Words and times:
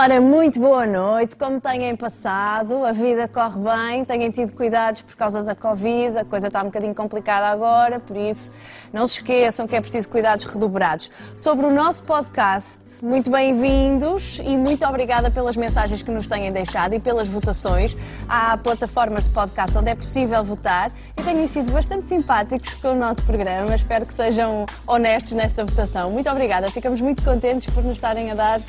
Ora, 0.00 0.20
muito 0.20 0.60
boa 0.60 0.86
noite. 0.86 1.34
Como 1.34 1.60
têm 1.60 1.96
passado? 1.96 2.84
A 2.84 2.92
vida 2.92 3.26
corre 3.26 3.58
bem? 3.58 4.04
Têm 4.04 4.30
tido 4.30 4.52
cuidados 4.52 5.02
por 5.02 5.16
causa 5.16 5.42
da 5.42 5.56
Covid? 5.56 6.18
A 6.18 6.24
coisa 6.24 6.46
está 6.46 6.60
um 6.62 6.66
bocadinho 6.66 6.94
complicada 6.94 7.48
agora, 7.48 7.98
por 7.98 8.16
isso 8.16 8.52
não 8.92 9.08
se 9.08 9.14
esqueçam 9.14 9.66
que 9.66 9.74
é 9.74 9.80
preciso 9.80 10.08
cuidados 10.08 10.44
redobrados. 10.44 11.10
Sobre 11.36 11.66
o 11.66 11.72
nosso 11.72 12.04
podcast, 12.04 12.78
muito 13.02 13.28
bem-vindos 13.28 14.38
e 14.38 14.56
muito 14.56 14.86
obrigada 14.86 15.32
pelas 15.32 15.56
mensagens 15.56 16.00
que 16.00 16.12
nos 16.12 16.28
têm 16.28 16.52
deixado 16.52 16.94
e 16.94 17.00
pelas 17.00 17.26
votações. 17.26 17.96
Há 18.28 18.56
plataformas 18.56 19.24
de 19.24 19.30
podcast 19.30 19.76
onde 19.76 19.90
é 19.90 19.96
possível 19.96 20.44
votar 20.44 20.92
e 21.16 21.22
têm 21.24 21.48
sido 21.48 21.72
bastante 21.72 22.08
simpáticos 22.08 22.74
com 22.74 22.92
o 22.92 22.94
nosso 22.94 23.24
programa. 23.24 23.74
Espero 23.74 24.06
que 24.06 24.14
sejam 24.14 24.64
honestos 24.86 25.32
nesta 25.32 25.64
votação. 25.64 26.08
Muito 26.12 26.30
obrigada. 26.30 26.70
Ficamos 26.70 27.00
muito 27.00 27.20
contentes 27.24 27.74
por 27.74 27.82
nos 27.82 27.94
estarem 27.94 28.30
a 28.30 28.34
dar 28.36 28.60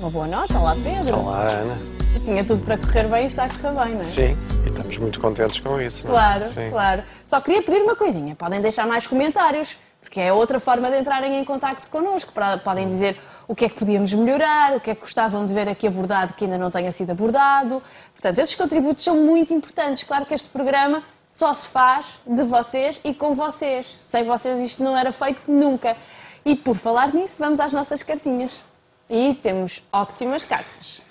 uma 0.00 0.10
boa 0.10 0.26
nota, 0.26 0.58
olá 0.58 0.74
Pedro. 0.82 1.18
Olá 1.18 1.40
Ana. 1.40 1.76
Tinha 2.24 2.42
tudo 2.42 2.64
para 2.64 2.78
correr 2.78 3.06
bem 3.06 3.24
e 3.24 3.26
está 3.26 3.44
a 3.44 3.48
correr 3.48 3.84
bem, 3.84 3.94
não 3.96 4.00
é? 4.00 4.04
Sim, 4.04 4.36
e 4.64 4.68
estamos 4.68 4.96
muito 4.96 5.20
contentes 5.20 5.60
com 5.60 5.78
isso. 5.78 6.06
não 6.06 6.10
é? 6.10 6.16
Claro, 6.16 6.48
Sim. 6.54 6.70
claro. 6.70 7.02
Só 7.24 7.40
queria 7.40 7.62
pedir 7.62 7.82
uma 7.82 7.94
coisinha. 7.94 8.34
Podem 8.34 8.62
deixar 8.62 8.86
mais 8.86 9.06
comentários, 9.06 9.78
porque 10.00 10.18
é 10.18 10.32
outra 10.32 10.58
forma 10.58 10.90
de 10.90 10.98
entrarem 10.98 11.38
em 11.38 11.44
contacto 11.44 11.90
connosco. 11.90 12.32
Podem 12.64 12.88
dizer 12.88 13.18
o 13.46 13.54
que 13.54 13.66
é 13.66 13.68
que 13.68 13.74
podíamos 13.78 14.12
melhorar, 14.14 14.74
o 14.74 14.80
que 14.80 14.90
é 14.90 14.94
que 14.94 15.02
gostavam 15.02 15.44
de 15.44 15.52
ver 15.52 15.68
aqui 15.68 15.86
abordado 15.86 16.32
que 16.32 16.44
ainda 16.44 16.56
não 16.56 16.70
tenha 16.70 16.90
sido 16.92 17.10
abordado. 17.10 17.82
Portanto, 18.14 18.38
esses 18.38 18.54
contributos 18.54 19.04
são 19.04 19.14
muito 19.16 19.52
importantes. 19.52 20.02
Claro 20.02 20.24
que 20.24 20.32
este 20.32 20.48
programa 20.48 21.02
só 21.26 21.52
se 21.52 21.66
faz 21.68 22.20
de 22.26 22.42
vocês 22.42 23.00
e 23.04 23.12
com 23.12 23.34
vocês. 23.34 23.86
Sem 23.86 24.24
vocês 24.24 24.58
isto 24.60 24.82
não 24.82 24.96
era 24.96 25.12
feito 25.12 25.50
nunca. 25.50 25.94
E 26.42 26.56
por 26.56 26.74
falar 26.74 27.12
nisso, 27.12 27.36
vamos 27.38 27.60
às 27.60 27.72
nossas 27.72 28.02
cartinhas. 28.02 28.64
E 29.10 29.34
temos 29.34 29.82
ótimas 29.92 30.44
cartas. 30.44 31.02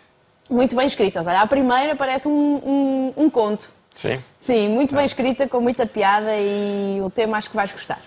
Muito 0.50 0.76
bem 0.76 0.88
escritas. 0.88 1.28
Olha, 1.28 1.42
a 1.42 1.48
primeira 1.48 1.96
parece 1.96 2.28
um- 2.28 2.32
um- 2.66 3.14
um 3.26 3.30
conto. 3.30 3.72
Sim. 3.96 4.20
Sim, 4.40 4.70
muito 4.70 4.96
bem 4.96 5.06
escrita, 5.06 5.48
com 5.48 5.60
muita 5.60 5.86
piada 5.86 6.32
e 6.38 7.00
o 7.04 7.10
tema 7.10 7.38
acho 7.38 7.50
que 7.50 7.56
vais 7.56 7.72
gostar. 7.72 8.00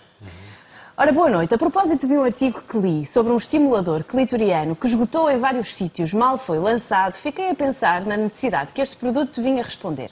Ora, 0.96 1.12
boa 1.12 1.28
noite. 1.28 1.54
A 1.54 1.58
propósito 1.58 2.06
de 2.08 2.14
um 2.16 2.24
artigo 2.24 2.62
que 2.62 2.78
li 2.78 3.04
sobre 3.06 3.32
um 3.32 3.36
estimulador 3.36 4.02
clitoriano 4.04 4.74
que 4.74 4.86
esgotou 4.86 5.30
em 5.30 5.36
vários 5.38 5.74
sítios, 5.74 6.12
mal 6.14 6.36
foi 6.38 6.58
lançado, 6.58 7.14
fiquei 7.14 7.50
a 7.50 7.54
pensar 7.54 8.04
na 8.06 8.16
necessidade 8.16 8.72
que 8.72 8.80
este 8.80 8.96
produto 8.96 9.42
vinha 9.42 9.62
responder. 9.62 10.10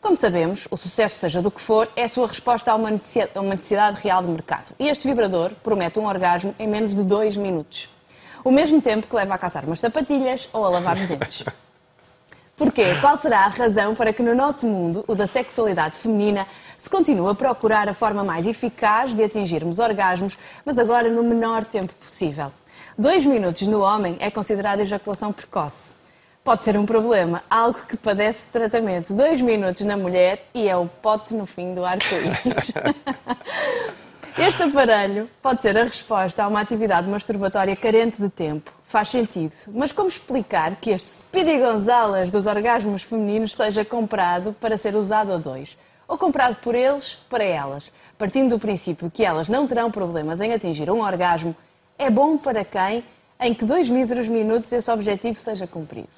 Como 0.00 0.16
sabemos, 0.16 0.66
o 0.70 0.76
sucesso, 0.76 1.16
seja 1.16 1.42
do 1.42 1.50
que 1.50 1.60
for, 1.60 1.88
é 1.94 2.04
a 2.04 2.08
sua 2.08 2.26
resposta 2.26 2.72
a 2.72 2.74
uma 2.74 2.90
necessidade, 2.90 3.32
a 3.34 3.40
uma 3.40 3.54
necessidade 3.54 4.00
real 4.00 4.22
de 4.22 4.28
mercado. 4.28 4.74
E 4.78 4.88
este 4.88 5.06
vibrador 5.06 5.52
promete 5.62 5.98
um 5.98 6.06
orgasmo 6.06 6.54
em 6.58 6.66
menos 6.66 6.94
de 6.94 7.04
dois 7.04 7.36
minutos. 7.36 7.88
O 8.44 8.50
mesmo 8.50 8.80
tempo 8.80 9.06
que 9.06 9.14
leva 9.14 9.34
a 9.34 9.38
caçar 9.38 9.64
umas 9.64 9.80
sapatilhas 9.80 10.48
ou 10.52 10.64
a 10.64 10.68
lavar 10.68 10.96
os 10.96 11.06
dentes. 11.06 11.44
Porquê? 12.60 12.94
Qual 13.00 13.16
será 13.16 13.46
a 13.46 13.48
razão 13.48 13.94
para 13.94 14.12
que 14.12 14.22
no 14.22 14.34
nosso 14.34 14.66
mundo, 14.66 15.02
o 15.08 15.14
da 15.14 15.26
sexualidade 15.26 15.96
feminina, 15.96 16.46
se 16.76 16.90
continue 16.90 17.30
a 17.30 17.34
procurar 17.34 17.88
a 17.88 17.94
forma 17.94 18.22
mais 18.22 18.46
eficaz 18.46 19.14
de 19.14 19.24
atingirmos 19.24 19.78
orgasmos, 19.78 20.36
mas 20.62 20.78
agora 20.78 21.08
no 21.08 21.22
menor 21.22 21.64
tempo 21.64 21.94
possível? 21.94 22.52
Dois 22.98 23.24
minutos 23.24 23.66
no 23.66 23.80
homem 23.80 24.18
é 24.20 24.30
considerado 24.30 24.80
ejaculação 24.80 25.32
precoce. 25.32 25.94
Pode 26.44 26.62
ser 26.62 26.76
um 26.76 26.84
problema, 26.84 27.42
algo 27.48 27.78
que 27.86 27.96
padece 27.96 28.44
de 28.44 28.50
tratamento. 28.50 29.14
Dois 29.14 29.40
minutos 29.40 29.80
na 29.86 29.96
mulher 29.96 30.46
e 30.52 30.68
é 30.68 30.76
o 30.76 30.86
pote 30.86 31.32
no 31.32 31.46
fim 31.46 31.72
do 31.72 31.82
arco-íris. 31.82 32.72
Este 34.38 34.62
aparelho 34.62 35.28
pode 35.42 35.60
ser 35.60 35.76
a 35.76 35.82
resposta 35.82 36.44
a 36.44 36.48
uma 36.48 36.60
atividade 36.60 37.08
masturbatória 37.08 37.74
carente 37.74 38.20
de 38.20 38.28
tempo. 38.28 38.70
Faz 38.84 39.08
sentido. 39.08 39.52
Mas 39.68 39.90
como 39.92 40.08
explicar 40.08 40.76
que 40.76 40.90
este 40.90 41.10
Speedy 41.10 41.58
Gonzales 41.58 42.30
dos 42.30 42.46
orgasmos 42.46 43.02
femininos 43.02 43.54
seja 43.54 43.84
comprado 43.84 44.54
para 44.60 44.76
ser 44.76 44.94
usado 44.94 45.32
a 45.32 45.36
dois? 45.36 45.76
Ou 46.06 46.16
comprado 46.16 46.56
por 46.56 46.74
eles 46.74 47.18
para 47.28 47.42
elas? 47.42 47.92
Partindo 48.16 48.50
do 48.50 48.58
princípio 48.58 49.10
que 49.10 49.24
elas 49.24 49.48
não 49.48 49.66
terão 49.66 49.90
problemas 49.90 50.40
em 50.40 50.52
atingir 50.52 50.88
um 50.90 51.02
orgasmo, 51.02 51.54
é 51.98 52.08
bom 52.08 52.38
para 52.38 52.64
quem, 52.64 53.04
em 53.38 53.52
que 53.52 53.64
dois 53.64 53.90
míseros 53.90 54.28
minutos, 54.28 54.72
esse 54.72 54.90
objetivo 54.90 55.40
seja 55.40 55.66
cumprido? 55.66 56.08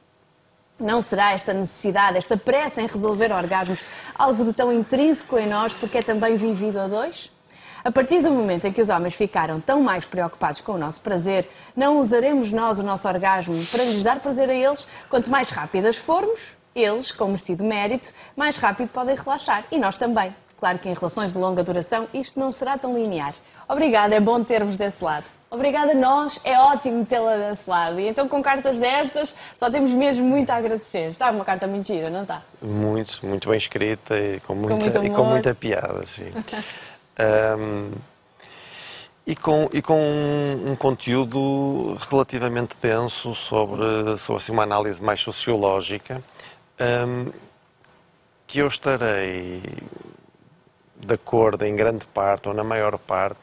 Não 0.78 1.00
será 1.00 1.32
esta 1.32 1.52
necessidade, 1.52 2.18
esta 2.18 2.36
pressa 2.36 2.82
em 2.82 2.86
resolver 2.86 3.32
orgasmos, 3.32 3.84
algo 4.14 4.44
de 4.44 4.52
tão 4.52 4.72
intrínseco 4.72 5.38
em 5.38 5.46
nós 5.46 5.72
porque 5.72 5.98
é 5.98 6.02
também 6.02 6.36
vivido 6.36 6.78
a 6.78 6.86
dois? 6.86 7.30
A 7.84 7.90
partir 7.90 8.20
do 8.22 8.30
momento 8.30 8.64
em 8.64 8.72
que 8.72 8.80
os 8.80 8.88
homens 8.88 9.14
ficaram 9.14 9.58
tão 9.60 9.82
mais 9.82 10.06
preocupados 10.06 10.60
com 10.60 10.72
o 10.72 10.78
nosso 10.78 11.00
prazer, 11.00 11.48
não 11.74 11.98
usaremos 11.98 12.52
nós 12.52 12.78
o 12.78 12.82
nosso 12.82 13.08
orgasmo 13.08 13.66
para 13.66 13.82
lhes 13.82 14.04
dar 14.04 14.20
prazer 14.20 14.48
a 14.48 14.54
eles? 14.54 14.86
Quanto 15.10 15.28
mais 15.28 15.50
rápidas 15.50 15.96
formos, 15.96 16.56
eles, 16.76 17.10
com 17.10 17.26
merecido 17.26 17.64
mérito, 17.64 18.12
mais 18.36 18.56
rápido 18.56 18.88
podem 18.88 19.16
relaxar. 19.16 19.64
E 19.70 19.78
nós 19.78 19.96
também. 19.96 20.32
Claro 20.60 20.78
que 20.78 20.88
em 20.88 20.94
relações 20.94 21.32
de 21.32 21.38
longa 21.38 21.64
duração 21.64 22.06
isto 22.14 22.38
não 22.38 22.52
será 22.52 22.78
tão 22.78 22.96
linear. 22.96 23.34
Obrigada, 23.68 24.14
é 24.14 24.20
bom 24.20 24.44
ter-vos 24.44 24.76
desse 24.76 25.02
lado. 25.02 25.24
Obrigada 25.50 25.90
a 25.90 25.94
nós, 25.94 26.40
é 26.44 26.58
ótimo 26.58 27.04
tê-la 27.04 27.36
desse 27.36 27.68
lado. 27.68 27.98
E 27.98 28.06
então 28.06 28.28
com 28.28 28.40
cartas 28.40 28.78
destas 28.78 29.34
só 29.56 29.68
temos 29.68 29.90
mesmo 29.90 30.24
muito 30.24 30.48
a 30.50 30.54
agradecer. 30.54 31.08
Está 31.08 31.32
uma 31.32 31.44
carta 31.44 31.66
muito 31.66 31.88
gira, 31.88 32.08
não 32.08 32.22
está? 32.22 32.42
Muito, 32.62 33.26
muito 33.26 33.48
bem 33.48 33.58
escrita 33.58 34.16
e 34.16 34.38
com 34.40 34.54
muita, 34.54 34.76
muito 34.76 35.04
e 35.04 35.10
com 35.10 35.24
muita 35.24 35.52
piada, 35.52 36.06
sim. 36.06 36.30
Ahm, 37.18 37.92
e 39.26 39.36
com, 39.36 39.68
e 39.72 39.80
com 39.80 40.00
um, 40.00 40.72
um 40.72 40.76
conteúdo 40.76 41.96
relativamente 42.10 42.76
denso 42.82 43.34
sobre, 43.34 44.18
sobre 44.18 44.42
assim, 44.42 44.52
uma 44.52 44.64
análise 44.64 45.00
mais 45.00 45.20
sociológica, 45.20 46.22
ahm, 46.78 47.30
que 48.46 48.58
eu 48.58 48.66
estarei 48.66 49.62
de 50.96 51.14
acordo 51.14 51.64
em 51.64 51.74
grande 51.74 52.04
parte, 52.06 52.48
ou 52.48 52.54
na 52.54 52.62
maior 52.64 52.96
parte, 52.98 53.38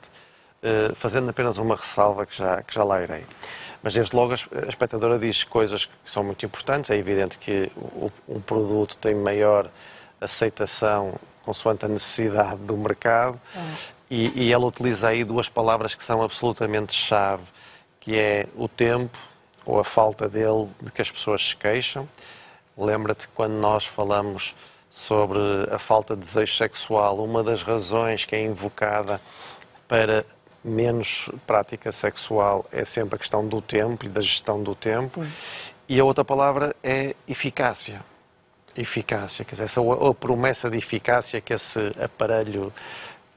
eh, 0.63 0.91
fazendo 0.95 1.29
apenas 1.29 1.57
uma 1.57 1.75
ressalva 1.75 2.25
que 2.25 2.37
já, 2.37 2.61
que 2.61 2.73
já 2.73 2.83
lá 2.83 3.01
irei. 3.01 3.25
Mas 3.83 3.93
desde 3.93 4.15
logo 4.15 4.31
a 4.33 4.35
es- 4.35 4.47
a 4.65 4.67
espectadora 4.69 5.17
diz 5.19 5.43
coisas 5.43 5.85
que 5.85 5.91
são 6.05 6.23
muito 6.23 6.45
importantes. 6.45 6.89
É 6.89 6.95
evidente 6.97 7.37
que 7.37 7.71
um 8.27 8.39
produto 8.41 8.97
tem 8.97 9.15
maior 9.15 9.69
aceitação 10.21 11.15
consoante 11.49 11.85
a 11.85 11.87
necessidade 11.87 12.57
do 12.57 12.77
mercado 12.77 13.41
e, 14.07 14.43
e 14.43 14.53
ela 14.53 14.67
utiliza 14.67 15.07
aí 15.07 15.23
duas 15.23 15.49
palavras 15.49 15.95
que 15.95 16.03
são 16.03 16.21
absolutamente 16.21 16.93
chave, 16.93 17.43
que 17.99 18.15
é 18.15 18.45
o 18.55 18.67
tempo 18.67 19.17
ou 19.65 19.79
a 19.79 19.83
falta 19.83 20.29
dele 20.29 20.69
de 20.79 20.91
que 20.91 21.01
as 21.01 21.09
pessoas 21.09 21.49
se 21.49 21.55
queixam. 21.55 22.07
Lembra-te 22.77 23.27
quando 23.29 23.53
nós 23.53 23.83
falamos 23.83 24.55
sobre 24.91 25.39
a 25.71 25.79
falta 25.79 26.15
de 26.15 26.21
desejo 26.21 26.53
sexual, 26.55 27.17
uma 27.17 27.43
das 27.43 27.63
razões 27.63 28.25
que 28.25 28.35
é 28.35 28.43
invocada 28.43 29.19
para 29.87 30.23
menos 30.63 31.29
prática 31.47 31.91
sexual 31.91 32.63
é 32.71 32.85
sempre 32.85 33.15
a 33.15 33.17
questão 33.17 33.47
do 33.47 33.59
tempo 33.59 34.05
e 34.05 34.09
da 34.09 34.21
gestão 34.21 34.61
do 34.61 34.75
tempo. 34.75 35.07
Sim. 35.07 35.31
E 35.87 35.99
a 35.99 36.05
outra 36.05 36.23
palavra 36.23 36.75
é 36.83 37.15
eficácia. 37.27 38.01
Eficácia, 38.75 39.43
quer 39.45 39.51
dizer, 39.51 39.63
essa 39.65 39.81
a 39.81 40.13
promessa 40.13 40.69
de 40.69 40.77
eficácia 40.77 41.41
que 41.41 41.53
esse 41.53 41.79
aparelho 42.03 42.71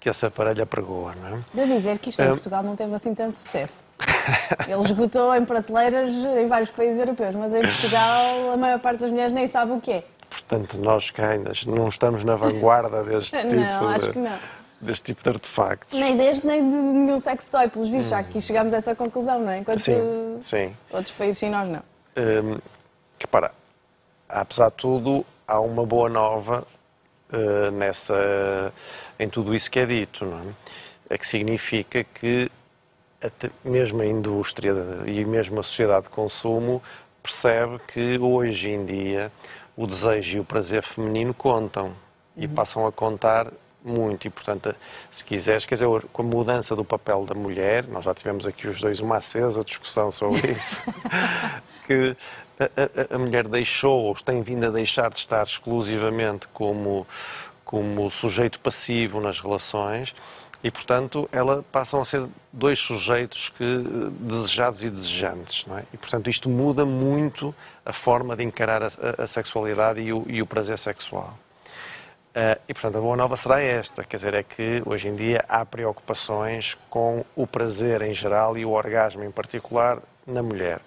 que 0.00 0.08
esse 0.08 0.26
aparelho 0.26 0.60
apregoa, 0.64 1.14
não 1.14 1.36
é? 1.36 1.40
Devo 1.54 1.74
dizer 1.76 1.96
que 2.00 2.08
isto 2.10 2.20
em 2.20 2.24
É. 2.26 2.28
Portugal 2.30 2.60
não 2.64 2.74
teve 2.74 2.92
assim 2.92 3.14
tanto 3.14 3.36
sucesso. 3.36 3.84
Ele 4.66 4.80
esgotou 4.82 5.32
em 5.32 5.44
prateleiras 5.44 6.12
em 6.12 6.48
vários 6.48 6.72
países 6.72 6.98
europeus, 6.98 7.36
mas 7.36 7.54
em 7.54 7.62
Portugal 7.62 8.52
a 8.52 8.56
maior 8.56 8.80
parte 8.80 8.98
das 9.00 9.12
mulheres 9.12 9.30
nem 9.30 9.46
sabe 9.46 9.70
o 9.70 9.80
que 9.80 9.92
é. 9.92 10.04
Portanto, 10.28 10.76
nós 10.78 11.08
cá 11.10 11.28
ainda 11.28 11.52
não 11.68 11.86
estamos 11.88 12.24
na 12.24 12.34
vanguarda 12.34 13.04
deste 13.04 13.30
tipo, 13.38 13.54
Não, 13.54 13.88
acho 13.90 14.06
de, 14.06 14.12
que 14.12 14.18
não. 14.18 14.38
deste 14.80 15.04
tipo 15.04 15.22
de 15.22 15.28
artefactos. 15.28 15.96
Nem 15.96 16.16
deste, 16.16 16.44
nem 16.48 16.68
de 16.68 16.74
nenhum 16.74 17.20
sex 17.20 17.46
toy, 17.46 17.68
pelos 17.68 17.88
vistos, 17.88 18.08
já 18.10 18.24
que 18.24 18.40
chegamos 18.40 18.74
a 18.74 18.78
essa 18.78 18.96
conclusão, 18.96 19.38
não 19.38 19.50
é? 19.52 19.58
Enquanto 19.58 19.82
Sim, 19.82 20.40
sim. 20.50 20.74
outros 20.90 21.12
países 21.12 21.38
sim, 21.38 21.48
nós 21.50 21.68
não. 21.68 21.82
Hum, 22.16 22.58
repara, 23.20 23.52
apesar 24.32 24.70
de 24.70 24.76
tudo, 24.76 25.24
há 25.46 25.60
uma 25.60 25.84
boa 25.84 26.08
nova 26.08 26.66
eh, 27.32 27.70
nessa, 27.70 28.72
em 29.18 29.28
tudo 29.28 29.54
isso 29.54 29.70
que 29.70 29.78
é 29.78 29.86
dito, 29.86 30.24
não 30.24 30.38
é? 30.38 30.54
É 31.10 31.18
que 31.18 31.26
significa 31.26 32.04
que 32.04 32.50
até 33.20 33.50
mesmo 33.64 34.02
a 34.02 34.06
indústria 34.06 34.72
e 35.06 35.24
mesmo 35.24 35.60
a 35.60 35.62
sociedade 35.62 36.04
de 36.04 36.10
consumo 36.10 36.82
percebe 37.22 37.78
que 37.86 38.18
hoje 38.18 38.70
em 38.70 38.84
dia 38.84 39.30
o 39.76 39.86
desejo 39.86 40.38
e 40.38 40.40
o 40.40 40.44
prazer 40.44 40.82
feminino 40.82 41.32
contam 41.32 41.94
e 42.36 42.48
passam 42.48 42.86
a 42.86 42.92
contar 42.92 43.52
muito 43.84 44.26
e, 44.26 44.30
portanto, 44.30 44.74
se 45.10 45.24
quiseres, 45.24 45.66
quer 45.66 45.74
dizer, 45.74 45.88
com 46.12 46.22
a 46.22 46.24
mudança 46.24 46.76
do 46.76 46.84
papel 46.84 47.24
da 47.24 47.34
mulher, 47.34 47.86
nós 47.88 48.04
já 48.04 48.14
tivemos 48.14 48.46
aqui 48.46 48.68
os 48.68 48.80
dois 48.80 49.00
uma 49.00 49.16
acesa 49.16 49.64
discussão 49.64 50.12
sobre 50.12 50.48
isso, 50.52 50.76
que 51.86 52.16
a, 52.64 53.14
a- 53.14 53.18
mulher 53.18 53.48
deixou, 53.48 54.02
ou 54.04 54.14
tem 54.14 54.42
vindo 54.42 54.66
a 54.66 54.70
deixar 54.70 55.10
de 55.10 55.18
estar 55.18 55.44
exclusivamente 55.46 56.46
como, 56.52 57.06
como 57.64 58.10
sujeito 58.10 58.58
passivo 58.60 59.20
nas 59.20 59.40
relações 59.40 60.14
E, 60.64 60.70
portanto, 60.70 61.28
ela 61.32 61.64
passam 61.72 62.00
a 62.00 62.04
ser 62.04 62.24
dois 62.52 62.78
sujeitos 62.78 63.48
que, 63.50 63.64
desejados 64.20 64.80
e 64.82 64.88
desejantes. 64.90 65.66
Não 65.66 65.76
é? 65.78 65.84
E, 65.92 65.96
portanto, 65.96 66.30
isto 66.30 66.48
muda 66.48 66.84
muito 66.84 67.52
a 67.84 67.92
forma 67.92 68.36
de 68.36 68.44
encarar 68.44 68.82
a, 68.82 68.86
a, 68.86 69.24
a 69.24 69.26
sexualidade 69.26 70.00
e 70.00 70.12
o, 70.12 70.24
e 70.28 70.40
o, 70.40 70.46
prazer 70.46 70.78
sexual. 70.78 71.36
Uh, 72.34 72.56
e, 72.68 72.72
portanto, 72.72 72.96
a 72.96 73.00
boa 73.00 73.16
nova 73.16 73.36
será 73.36 73.60
esta, 73.60 74.04
quer 74.04 74.16
dizer, 74.16 74.34
é 74.34 74.42
que 74.42 74.82
hoje 74.86 75.08
em 75.08 75.16
dia 75.16 75.44
há 75.48 75.66
preocupações 75.66 76.76
com 76.88 77.24
o 77.36 77.46
prazer 77.46 78.00
em 78.02 78.14
geral 78.14 78.56
e 78.56 78.64
o 78.64 78.70
orgasmo 78.70 79.22
em 79.24 79.30
particular 79.30 79.98
na 80.26 80.42
mulher. 80.42 80.80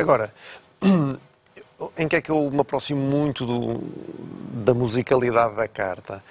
Agora, 0.00 0.32
em 1.96 2.08
que 2.08 2.16
é 2.16 2.20
que 2.22 2.30
eu 2.30 2.50
me 2.50 2.60
aproximo 2.60 3.00
muito 3.00 3.44
do, 3.44 3.80
da 4.64 4.72
musicalidade 4.72 5.54
da 5.56 5.68
carta? 5.68 6.22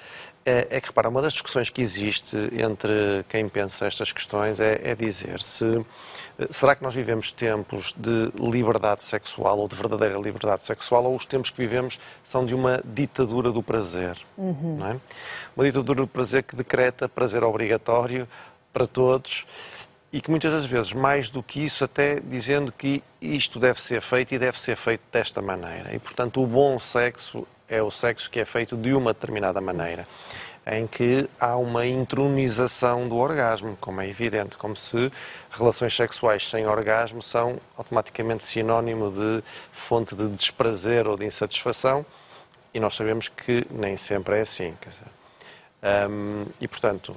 É, 0.45 0.68
é, 0.71 0.81
que, 0.81 0.88
repara, 0.88 1.10
uma 1.10 1.21
das 1.21 1.33
discussões 1.33 1.69
que 1.69 1.81
existe 1.81 2.36
entre 2.54 3.24
quem 3.30 3.48
pensa 3.48 3.86
estas 3.86 4.12
questões 4.12 4.60
é, 4.60 4.81
é, 4.83 4.95
dizer 4.95 5.42
se 5.42 5.86
será 6.50 6.74
que 6.74 6.81
nós 6.81 6.95
vivemos 6.95 7.31
tempos 7.31 7.94
de 7.95 8.31
liberdade 8.39 9.04
sexual 9.04 9.60
ou 9.60 9.68
de 9.68 9.75
verdadeira 9.75 10.18
liberdade 10.18 10.66
sexual 10.66 11.04
ou 11.04 11.16
os 11.16 11.25
tempos 11.25 11.50
que 11.50 11.57
vivemos 11.57 12.00
são 12.24 12.45
de 12.45 12.56
uma 12.56 12.81
ditadura 12.83 13.51
do 13.51 13.62
prazer, 13.62 14.18
uhum. 14.38 14.80
é? 14.83 14.98
Uma 15.56 15.66
ditadura 15.66 16.01
do 16.01 16.07
prazer 16.07 16.44
que 16.44 16.56
decreta 16.56 17.10
prazer 17.10 17.44
obrigatório 17.44 18.27
para 18.71 18.88
todos 18.88 19.45
e 20.12 20.20
que 20.22 20.30
muitas 20.30 20.52
das 20.52 20.66
vezes, 20.66 20.92
mais 20.92 21.30
do 21.30 21.44
que 21.44 21.64
isso, 21.64 21.84
até 21.84 22.20
dizendo 22.20 22.72
que 22.72 23.04
isto 23.22 23.60
deve 23.60 23.82
ser 23.82 24.02
feito 24.02 24.34
e 24.34 24.40
deve 24.40 24.60
ser 24.60 24.76
feito 24.76 25.02
desta 25.12 25.42
maneira. 25.42 25.94
E, 25.94 26.00
portanto, 26.00 26.42
o 26.42 26.48
bom 26.48 26.80
sexo 26.80 27.48
é 27.68 27.82
o 27.82 27.92
sexo 27.92 28.30
que 28.30 28.40
é 28.40 28.46
feito 28.46 28.76
de 28.76 28.94
uma 28.94 29.14
determinada 29.14 29.62
maneira, 29.62 30.08
em 30.66 30.88
que 30.88 31.30
há 31.40 31.56
uma 31.56 31.86
intronização 31.86 33.08
do 33.08 33.18
orgasmo, 33.18 33.78
como 33.80 34.02
é 34.02 34.08
evidente, 34.08 34.58
como 34.58 34.76
se 34.76 35.12
relações 35.52 35.96
sexuais 35.96 36.50
sem 36.50 36.66
orgasmo 36.66 37.22
são 37.22 37.60
automaticamente 37.78 38.44
sinónimo 38.44 39.12
de 39.12 39.44
fonte 39.72 40.16
de 40.16 40.28
desprazer 40.30 41.08
ou 41.08 41.16
de 41.16 41.26
insatisfação, 41.26 42.04
e 42.74 42.80
nós 42.80 42.96
sabemos 42.96 43.28
que 43.28 43.66
nem 43.70 43.96
sempre 43.98 44.38
é 44.38 44.42
assim. 44.42 44.76
Dizer, 44.82 45.08
e, 46.60 46.68
portanto, 46.68 47.16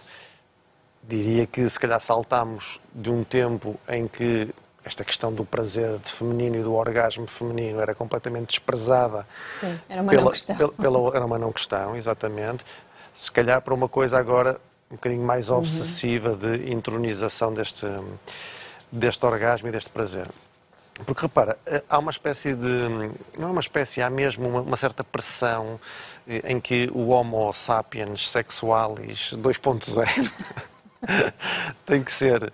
diria 1.03 1.47
que 1.47 1.69
se 1.69 1.79
calhar 1.79 2.01
saltamos 2.01 2.81
de 2.95 3.11
um 3.11 3.25
tempo 3.25 3.79
em 3.89 4.07
que 4.07 4.49
esta 4.85 5.05
questão 5.05 5.33
do 5.33 5.45
prazer 5.45 5.99
de 5.99 6.11
feminino 6.13 6.57
e 6.57 6.63
do 6.63 6.75
orgasmo 6.75 7.27
feminino 7.27 7.81
era 7.81 7.95
completamente 7.95 8.49
desprezada. 8.49 9.27
Sim, 9.61 9.79
era 9.89 10.03
uma 10.03 10.11
pela, 10.11 10.25
não 10.25 10.31
questão. 10.31 10.57
Pela, 10.57 10.73
pela, 10.73 11.17
era 11.17 11.25
uma 11.25 11.39
não 11.39 11.53
questão, 11.53 11.97
exatamente. 11.97 12.65
Se 13.15 13.31
calhar 13.31 13.61
para 13.63 13.75
uma 13.75 13.89
coisa 13.89 14.19
agora 14.19 14.61
um 14.91 14.97
bocadinho 14.97 15.25
mais 15.25 15.49
uhum. 15.49 15.59
obsessiva 15.59 16.31
uhum. 16.31 16.37
de 16.37 16.73
intronização 16.73 17.55
deste, 17.55 17.87
deste 18.91 19.25
orgasmo 19.25 19.69
e 19.69 19.71
deste 19.71 19.89
prazer. 19.89 20.29
Porque 21.07 21.23
repara, 21.23 21.57
há 21.89 21.99
uma 21.99 22.11
espécie 22.11 22.55
de. 22.55 23.11
Não 23.39 23.49
é 23.49 23.51
uma 23.51 23.61
espécie, 23.61 24.03
há 24.03 24.11
mesmo 24.11 24.47
uma, 24.47 24.61
uma 24.61 24.77
certa 24.77 25.03
pressão 25.03 25.81
eh, 26.29 26.43
em 26.53 26.61
que 26.61 26.91
o 26.93 27.09
Homo 27.09 27.51
sapiens 27.55 28.29
sexualis 28.29 29.33
2.0 29.33 30.31
tem 31.87 32.03
que 32.03 32.13
ser 32.13 32.53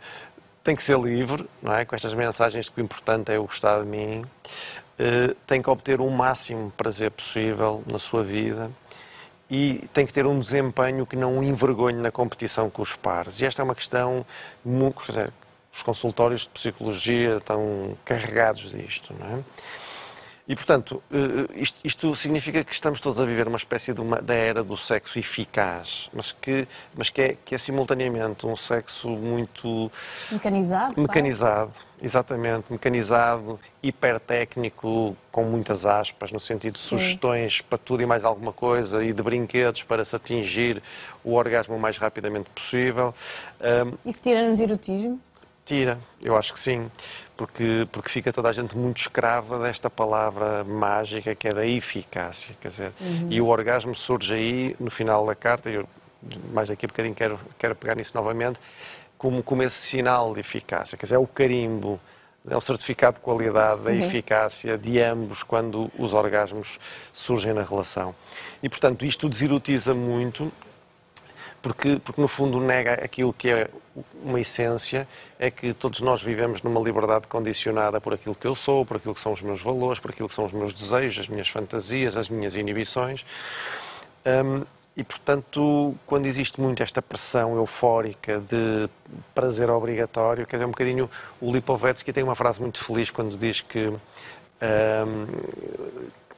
tem 0.64 0.76
que 0.76 0.82
ser 0.82 0.98
livre, 0.98 1.48
não 1.62 1.74
é? 1.74 1.86
Com 1.86 1.96
estas 1.96 2.12
mensagens 2.12 2.68
que 2.68 2.78
o 2.78 2.84
importante 2.84 3.32
é 3.32 3.38
o 3.38 3.44
gostar 3.44 3.80
de 3.80 3.86
mim, 3.86 4.20
uh, 4.20 5.34
tem 5.46 5.62
que 5.62 5.70
obter 5.70 5.98
o 5.98 6.10
máximo 6.10 6.70
prazer 6.76 7.10
possível 7.10 7.82
na 7.86 7.98
sua 7.98 8.22
vida 8.22 8.70
e 9.50 9.88
tem 9.94 10.06
que 10.06 10.12
ter 10.12 10.26
um 10.26 10.38
desempenho 10.38 11.06
que 11.06 11.16
não 11.16 11.42
envergonhe 11.42 11.96
na 11.96 12.10
competição 12.10 12.68
com 12.68 12.82
os 12.82 12.94
pares. 12.94 13.40
E 13.40 13.46
esta 13.46 13.62
é 13.62 13.64
uma 13.64 13.74
questão, 13.74 14.26
muito, 14.62 15.00
quer 15.00 15.12
dizer, 15.12 15.32
os 15.72 15.82
consultórios 15.82 16.42
de 16.42 16.48
psicologia 16.48 17.36
estão 17.36 17.96
carregados 18.04 18.70
disto, 18.70 19.14
não 19.18 19.38
é? 19.38 19.44
E, 20.48 20.56
portanto, 20.56 21.02
eh, 21.12 21.60
isto, 21.60 21.78
isto, 21.84 22.16
significa 22.16 22.64
que 22.64 22.72
estamos 22.72 23.02
todos 23.02 23.20
a 23.20 23.24
viver 23.26 23.46
uma 23.46 23.58
espécie 23.58 23.92
de 23.92 24.00
uma, 24.00 24.16
da 24.16 24.32
era 24.32 24.64
do 24.64 24.78
sexo 24.78 25.18
eficaz, 25.18 26.08
mas 26.10 26.32
que, 26.32 26.66
mas 26.94 27.10
que, 27.10 27.20
é, 27.20 27.36
que 27.44 27.54
é 27.54 27.58
simultaneamente 27.58 28.46
um 28.46 28.56
sexo 28.56 29.10
muito... 29.10 29.92
Mecanizado? 30.32 30.98
Mecanizado, 30.98 31.72
exatamente. 32.00 32.64
Mecanizado, 32.70 33.60
hipertécnico, 33.82 35.14
com 35.30 35.44
muitas 35.44 35.84
aspas, 35.84 36.32
no 36.32 36.40
sentido 36.40 36.74
de 36.74 36.80
Sim. 36.80 36.96
sugestões 36.96 37.60
para 37.60 37.76
tudo 37.76 38.02
e 38.02 38.06
mais 38.06 38.24
alguma 38.24 38.52
coisa 38.52 39.04
e 39.04 39.12
de 39.12 39.22
brinquedos 39.22 39.82
para 39.82 40.02
se 40.02 40.16
atingir 40.16 40.82
o 41.22 41.34
orgasmo 41.34 41.76
o 41.76 41.78
mais 41.78 41.98
rapidamente 41.98 42.48
possível. 42.48 43.14
Isso 44.02 44.22
tira-nos 44.22 44.60
erotismo? 44.60 45.20
Tira, 45.69 45.99
eu 46.23 46.35
acho 46.35 46.55
que 46.55 46.61
sim, 46.61 46.91
porque, 47.37 47.87
porque 47.93 48.09
fica 48.09 48.32
toda 48.32 48.49
a 48.49 48.53
gente 48.55 48.75
muito 48.75 49.03
escrava 49.03 49.59
desta 49.59 49.91
palavra 49.91 50.65
mágica 50.65 51.35
que 51.35 51.47
é 51.47 51.50
da 51.53 51.67
eficácia, 51.67 52.56
quer 52.59 52.69
dizer, 52.69 52.93
uhum. 52.99 53.26
e 53.31 53.38
o 53.38 53.49
orgasmo 53.49 53.94
surge 53.94 54.32
aí 54.32 54.76
no 54.81 54.91
final 54.91 55.26
da 55.26 55.35
carta, 55.35 55.69
eu 55.69 55.87
mais 56.55 56.70
daqui 56.70 56.87
a 56.87 56.88
bocadinho 56.88 57.15
quero, 57.15 57.38
quero 57.59 57.75
pegar 57.76 57.94
nisso 57.94 58.12
novamente, 58.15 58.59
como, 59.19 59.43
como 59.43 59.62
esse 59.62 59.76
sinal 59.76 60.32
de 60.32 60.41
eficácia, 60.41 60.97
quer 60.97 61.05
dizer, 61.05 61.17
é 61.17 61.19
o 61.19 61.26
carimbo, 61.26 62.00
é 62.49 62.56
o 62.56 62.62
certificado 62.62 63.17
de 63.17 63.23
qualidade, 63.23 63.82
da 63.82 63.93
eficácia 63.93 64.79
de 64.79 64.99
ambos 65.00 65.43
quando 65.43 65.91
os 65.99 66.15
orgasmos 66.15 66.79
surgem 67.12 67.53
na 67.53 67.62
relação. 67.62 68.15
E, 68.62 68.70
portanto, 68.70 69.05
isto 69.05 69.29
deserotiza 69.29 69.93
muito 69.93 70.50
porque, 71.69 72.00
porque 72.03 72.20
no 72.20 72.29
fundo 72.29 72.61
nega 72.61 72.94
aquilo 72.94 73.32
que 73.32 73.50
é 73.50 73.69
uma 74.23 74.41
essência, 74.41 75.06
é 75.38 75.50
que 75.50 75.75
todos 75.75 76.00
nós 76.00 76.23
vivemos 76.23 76.62
numa 76.62 76.81
liberdade 76.81 77.26
condicionada 77.26 78.00
por 78.00 78.15
aquilo 78.15 78.35
que 78.35 78.47
eu 78.47 78.55
sou, 78.55 78.87
por 78.87 78.97
aquilo 78.97 79.15
que 79.15 79.20
são 79.20 79.32
os 79.32 79.43
meus 79.43 79.61
valores, 79.61 80.00
por 80.00 80.11
aquilo 80.11 80.29
que 80.29 80.35
são 80.35 80.47
os 80.47 80.53
meus 80.53 80.73
desejos, 80.73 81.20
as 81.25 81.29
minhas 81.29 81.49
fantasias, 81.49 82.17
as 82.17 82.29
minhas 82.29 82.55
inibições. 82.55 83.25
Um, 84.25 84.65
e, 84.97 85.05
portanto, 85.05 85.94
quando 86.06 86.26
existe 86.26 86.61
muito 86.61 86.82
esta 86.82 87.00
pressão 87.00 87.55
eufórica 87.55 88.41
de 88.41 88.88
prazer 89.35 89.70
obrigatório, 89.70 90.44
quer 90.47 90.56
dizer, 90.56 90.65
um 90.67 90.70
bocadinho 90.70 91.11
o 91.41 91.53
Lipovetsky 91.53 92.12
tem 92.12 92.25
uma 92.25 92.35
frase 92.35 92.61
muito 92.61 92.82
feliz 92.82 93.11
quando 93.11 93.38
diz 93.38 93.61
que, 93.61 93.87
um, 93.87 94.00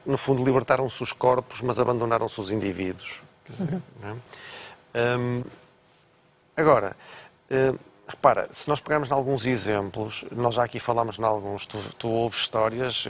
no 0.05 0.17
fundo, 0.17 0.43
libertaram-se 0.43 1.01
os 1.01 1.11
corpos, 1.11 1.61
mas 1.61 1.79
abandonaram-se 1.79 2.39
os 2.39 2.51
indivíduos. 2.51 3.21
Uhum. 3.59 4.19
Agora, 6.55 6.95
repara, 8.07 8.47
se 8.51 8.67
nós 8.67 8.79
pegarmos 8.79 9.09
em 9.09 9.13
alguns 9.13 9.45
exemplos, 9.45 10.23
nós 10.31 10.55
já 10.55 10.63
aqui 10.63 10.79
falámos 10.79 11.17
em 11.17 11.23
alguns, 11.23 11.65
tu, 11.65 11.77
tu 11.97 12.07
ouves 12.09 12.41
histórias, 12.41 13.07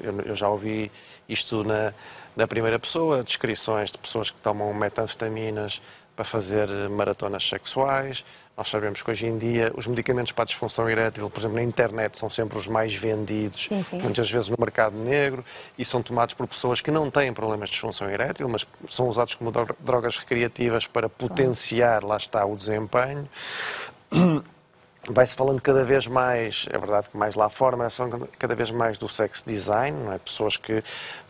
eu, 0.00 0.20
eu, 0.20 0.36
já 0.36 0.48
ouvi 0.48 0.90
isto 1.28 1.64
na, 1.64 1.92
na 2.36 2.46
primeira 2.46 2.78
pessoa, 2.78 3.24
descrições 3.24 3.90
de 3.90 3.98
pessoas 3.98 4.30
que 4.30 4.40
tomam 4.40 4.72
metanfetaminas 4.72 5.80
para 6.14 6.24
fazer 6.24 6.68
maratonas 6.88 7.46
sexuais, 7.46 8.24
nós 8.56 8.70
sabemos 8.70 9.02
que 9.02 9.10
hoje 9.10 9.26
em 9.26 9.36
dia 9.36 9.70
os 9.76 9.86
medicamentos 9.86 10.32
para 10.32 10.44
a 10.44 10.46
disfunção 10.46 10.88
erétil, 10.88 11.28
por 11.28 11.40
exemplo, 11.40 11.56
na 11.56 11.62
internet, 11.62 12.18
são 12.18 12.30
sempre 12.30 12.56
os 12.56 12.66
mais 12.66 12.94
vendidos, 12.94 13.68
sim, 13.68 13.82
sim. 13.82 14.00
muitas 14.00 14.30
vezes 14.30 14.48
no 14.48 14.56
mercado 14.58 14.96
negro, 14.96 15.44
e 15.76 15.84
são 15.84 16.02
tomados 16.02 16.34
por 16.34 16.46
pessoas 16.46 16.80
que 16.80 16.90
não 16.90 17.10
têm 17.10 17.34
problemas 17.34 17.68
de 17.68 17.74
disfunção 17.74 18.08
erétil, 18.08 18.48
mas 18.48 18.66
são 18.88 19.08
usados 19.08 19.34
como 19.34 19.52
drogas 19.80 20.16
recreativas 20.16 20.86
para 20.86 21.06
potenciar, 21.06 22.02
lá 22.02 22.16
está, 22.16 22.46
o 22.46 22.56
desempenho. 22.56 23.28
Vai-se 25.08 25.36
falando 25.36 25.60
cada 25.60 25.84
vez 25.84 26.06
mais, 26.06 26.66
é 26.68 26.78
verdade 26.78 27.08
que 27.10 27.16
mais 27.16 27.34
lá 27.34 27.48
fora, 27.48 27.76
mas 27.76 27.94
falando 27.94 28.28
cada 28.38 28.54
vez 28.56 28.70
mais 28.70 28.98
do 28.98 29.08
sex 29.08 29.44
design, 29.46 29.96
não 30.04 30.12
é? 30.12 30.18
pessoas 30.18 30.56
que 30.56 30.82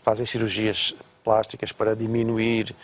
fazem 0.03 0.25
cirurgias 0.25 0.95
plásticas 1.23 1.73
para 1.73 1.95
diminuir 1.95 2.75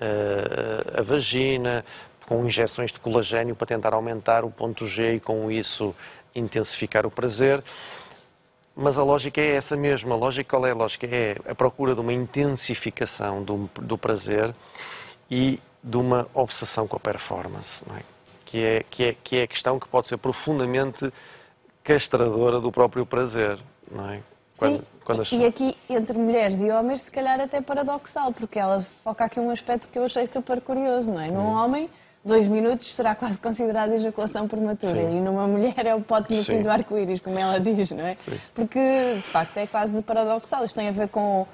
uh, 0.00 1.00
a 1.00 1.02
vagina, 1.02 1.84
com 2.30 2.46
injeções 2.46 2.92
de 2.92 3.00
colagênio 3.00 3.56
para 3.56 3.66
tentar 3.66 3.92
aumentar 3.92 4.44
o 4.44 4.50
ponto 4.52 4.86
G 4.86 5.16
e 5.16 5.20
com 5.20 5.50
isso 5.50 5.92
intensificar 6.32 7.04
o 7.04 7.10
prazer. 7.10 7.60
Mas 8.76 8.96
a 8.96 9.02
lógica 9.02 9.40
é 9.40 9.56
essa 9.56 9.76
mesma. 9.76 10.14
A 10.14 10.16
lógica 10.16 10.48
qual 10.48 10.64
é 10.64 10.70
a 10.70 10.74
lógica? 10.74 11.08
É 11.10 11.34
a 11.44 11.56
procura 11.56 11.92
de 11.92 12.00
uma 12.00 12.12
intensificação 12.12 13.42
do, 13.42 13.68
do 13.80 13.98
prazer 13.98 14.54
e 15.28 15.58
de 15.82 15.96
uma 15.96 16.28
obsessão 16.32 16.86
com 16.86 16.96
a 16.96 17.00
performance, 17.00 17.84
é? 17.96 18.02
Que, 18.44 18.64
é, 18.64 18.84
que, 18.88 19.04
é, 19.04 19.16
que 19.24 19.36
é 19.36 19.42
a 19.42 19.46
questão 19.48 19.80
que 19.80 19.88
pode 19.88 20.06
ser 20.06 20.16
profundamente 20.16 21.12
castradora 21.82 22.60
do 22.60 22.70
próprio 22.70 23.04
prazer. 23.04 23.58
Não 23.90 24.08
é? 24.08 24.22
Quando, 24.56 24.76
Sim, 24.76 24.82
quando 25.04 25.22
as... 25.22 25.32
e 25.32 25.44
aqui 25.44 25.76
entre 25.88 26.16
mulheres 26.16 26.62
e 26.62 26.70
homens, 26.70 27.02
se 27.02 27.10
calhar 27.10 27.40
até 27.40 27.60
paradoxal, 27.60 28.32
porque 28.32 28.58
ela 28.58 28.78
foca 29.02 29.24
aqui 29.24 29.40
um 29.40 29.50
aspecto 29.50 29.88
que 29.88 29.98
eu 29.98 30.04
achei 30.04 30.28
super 30.28 30.60
curioso, 30.60 31.12
não 31.12 31.20
é? 31.20 31.28
Num 31.28 31.40
hum. 31.40 31.54
homem 31.54 31.90
dois 32.24 32.46
minutos 32.48 32.92
será 32.92 33.14
quase 33.14 33.38
considerada 33.38 33.94
ejaculação 33.94 34.46
prematura 34.46 35.08
Sim. 35.08 35.18
e 35.18 35.20
numa 35.20 35.46
mulher 35.46 35.86
é 35.86 35.94
o 35.94 36.00
pote 36.00 36.34
no 36.34 36.42
Sim. 36.42 36.56
fim 36.56 36.62
do 36.62 36.70
arco-íris, 36.70 37.20
como 37.20 37.38
ela 37.38 37.58
diz, 37.58 37.90
não 37.92 38.04
é? 38.04 38.16
Sim. 38.24 38.38
Porque, 38.54 39.18
de 39.22 39.28
facto, 39.28 39.56
é 39.56 39.66
quase 39.66 40.02
paradoxal. 40.02 40.64
Isto 40.64 40.76
tem 40.76 40.88
a 40.88 40.92
ver 40.92 41.08
com 41.08 41.46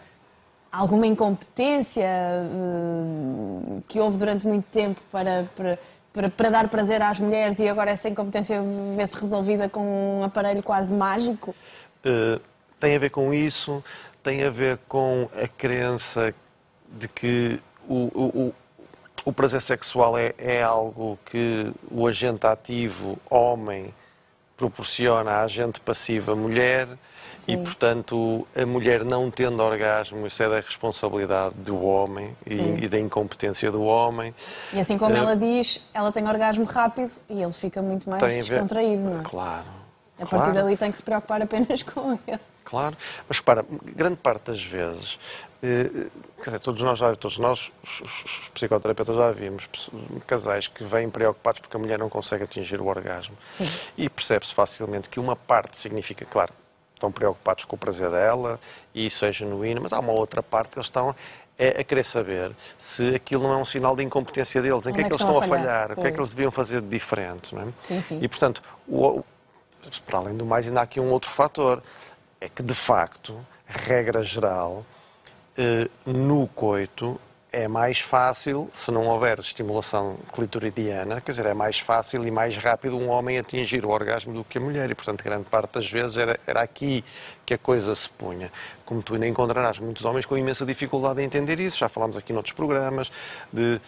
alguma 0.71 1.07
incompetência, 1.07 2.09
hum, 2.53 3.81
que 3.89 3.99
houve 4.01 4.19
durante 4.19 4.47
muito 4.47 4.67
tempo 4.67 5.01
para, 5.11 5.49
para, 5.55 5.79
para, 6.13 6.29
para 6.29 6.51
dar 6.51 6.69
prazer 6.69 7.01
às 7.01 7.21
mulheres 7.21 7.59
e 7.59 7.69
agora 7.69 7.91
essa 7.91 8.09
incompetência 8.09 8.61
vê-se 8.97 9.17
resolvida 9.19 9.69
com 9.69 10.19
um 10.21 10.25
aparelho 10.25 10.63
quase 10.63 10.93
mágico? 10.93 11.55
Uh, 12.05 12.41
tem 12.79 12.97
a 12.97 12.99
ver 12.99 13.11
com 13.11 13.33
isso, 13.33 13.83
tem 14.23 14.45
a 14.45 14.51
ver 14.51 14.79
com 14.89 15.29
a 15.41 15.49
crença 15.49 16.35
de 16.93 17.09
que 17.09 17.61
o, 17.89 18.11
o, 18.15 18.55
o 19.27 19.33
prazer 19.33 19.61
sexual 19.61 20.17
é, 20.17 20.33
é 20.39 20.63
algo 20.63 21.19
que 21.27 21.73
o 21.91 22.07
agente 22.07 22.47
ativo, 22.47 23.19
homem, 23.29 23.93
proporciona 24.57 25.33
à 25.33 25.43
agente 25.43 25.81
passiva, 25.81 26.37
mulher, 26.37 26.87
Sim. 27.33 27.55
e 27.55 27.57
portanto 27.57 28.47
a 28.55 28.65
mulher 28.65 29.05
não 29.05 29.29
tendo 29.29 29.61
orgasmo, 29.61 30.29
isso 30.29 30.41
é 30.45 30.49
da 30.49 30.61
responsabilidade 30.61 31.57
do 31.57 31.85
homem 31.85 32.37
e, 32.47 32.85
e, 32.85 32.89
da 32.89 33.01
incompetência 33.01 33.71
do 33.71 33.83
homem. 33.83 34.33
E 34.73 34.79
assim 34.79 34.97
como 34.97 35.13
uh, 35.13 35.19
ela 35.19 35.35
diz, 35.35 35.85
ela 35.93 36.13
tem 36.13 36.27
orgasmo 36.27 36.65
rápido 36.65 37.15
e 37.29 37.43
ele 37.43 37.53
fica 37.53 37.83
muito 37.83 38.09
mais 38.09 38.23
descontraído, 38.23 39.03
não 39.03 39.21
é? 39.21 39.25
Claro. 39.25 39.67
A 40.19 40.25
partir 40.25 40.37
claro. 40.37 40.55
dali 40.55 40.77
tem 40.77 40.91
que 40.93 40.99
se 40.99 41.03
preocupar 41.03 41.43
apenas 41.43 41.83
com 41.85 42.17
ele. 42.29 42.41
Claro, 42.67 42.97
mas 43.29 43.39
para 43.41 43.65
grande 43.95 44.17
parte 44.17 44.51
das 44.51 44.63
vezes 44.63 45.19
eh, 45.63 46.09
quer 46.43 46.51
dizer, 46.51 46.61
todos 46.61 46.83
nós, 46.83 46.99
já, 46.99 47.15
todos 47.17 47.39
nós, 47.39 47.73
os 47.83 48.49
psicoterapeutas 48.53 49.17
já 49.17 49.31
vimos 49.33 49.69
casais 50.27 50.69
que 50.69 50.85
vêm 50.85 51.09
preocupados 51.09 51.61
porque 51.61 51.77
a 51.77 51.81
mulher 51.81 51.99
não 51.99 52.09
consegue 52.09 52.45
atingir 52.45 52.81
o 52.81 52.87
orgasmo. 52.87 53.37
Sim. 53.53 53.69
E 53.97 54.09
percebe-se 54.09 54.53
facilmente 54.53 55.09
que 55.09 55.19
uma 55.19 55.35
parte 55.35 55.79
significa, 55.79 56.25
claro, 56.25 56.53
estão 56.95 57.11
preocupados 57.11 57.65
com 57.65 57.77
o 57.77 57.79
prazer 57.79 58.11
dela 58.11 58.61
e 58.95 59.07
isso 59.07 59.25
é 59.25 59.33
genuíno, 59.33 59.81
mas 59.83 59.93
há 59.93 59.99
uma 59.99 60.13
outra 60.13 60.43
parte 60.43 60.71
que 60.71 60.79
eles 60.79 60.87
estão 60.87 61.15
é 61.59 61.81
a 61.81 61.85
querer 61.85 62.05
saber 62.05 62.53
se 62.79 63.15
aquilo 63.15 63.45
não 63.45 63.55
é 63.55 63.57
um 63.57 63.65
sinal 63.65 63.97
de 63.97 64.03
incompetência 64.03 64.61
deles, 64.61 64.87
em 64.87 64.93
que 64.93 65.01
é 65.01 65.05
que 65.05 65.09
eles 65.09 65.21
estão 65.21 65.39
a 65.39 65.47
falhar, 65.47 65.65
falhar 65.65 65.93
o 65.93 66.03
que 66.03 66.07
é 66.07 66.13
que 66.13 66.19
eles 66.19 66.29
deviam 66.29 66.51
fazer 66.51 66.83
de 66.83 66.89
diferente. 66.89 67.55
Não 67.55 67.63
é? 67.63 67.67
sim, 67.83 68.01
sim. 68.03 68.19
E, 68.21 68.29
portanto, 68.29 68.63
o, 68.87 69.25
para 70.05 70.19
além 70.19 70.37
do 70.37 70.45
mais, 70.45 70.67
ainda 70.67 70.81
há 70.81 70.83
aqui 70.83 71.01
um 71.01 71.11
outro 71.11 71.31
fator, 71.31 71.83
é 72.47 72.49
que, 72.49 72.63
de 72.63 72.75
facto, 72.75 73.45
regra 73.67 74.23
geral, 74.23 74.87
eh, 75.59 75.89
no 76.07 76.47
coito 76.47 77.21
é 77.51 77.67
mais 77.67 77.99
fácil, 77.99 78.71
se 78.73 78.91
não 78.93 79.07
houver 79.09 79.41
estimulação 79.41 80.17
clitoridiana, 80.33 81.21
quer 81.21 81.33
dizer, 81.33 81.47
é 81.47 81.55
mais 81.55 81.81
fácil 81.81 82.25
e 82.27 82.31
mais 82.31 82.57
rápido 82.57 82.97
um 82.99 83.09
homem 83.09 83.39
atingir 83.39 83.85
o 83.85 83.89
orgasmo 83.89 84.33
do 84.33 84.45
que 84.45 84.59
a 84.59 84.61
mulher. 84.61 84.89
E, 84.91 84.95
portanto, 84.95 85.25
grande 85.25 85.45
parte 85.47 85.73
das 85.73 85.91
vezes 85.91 86.17
era, 86.17 86.39
era 86.47 86.61
aqui 86.61 87.05
que 87.45 87.55
a 87.55 87.59
coisa 87.59 87.95
se 87.95 88.09
punha. 88.11 88.53
Como 88.85 89.03
tu 89.03 89.15
ainda 89.15 89.27
encontrarás 89.27 89.79
muitos 89.79 90.05
homens 90.05 90.25
com 90.25 90.37
imensa 90.37 90.65
dificuldade 90.65 91.21
em 91.23 91.25
entender 91.25 91.59
isso. 91.59 91.79
Já 91.79 91.89
falámos 91.89 92.17
aqui 92.17 92.33
noutros 92.33 92.55
programas 92.55 93.11
de 93.53 93.81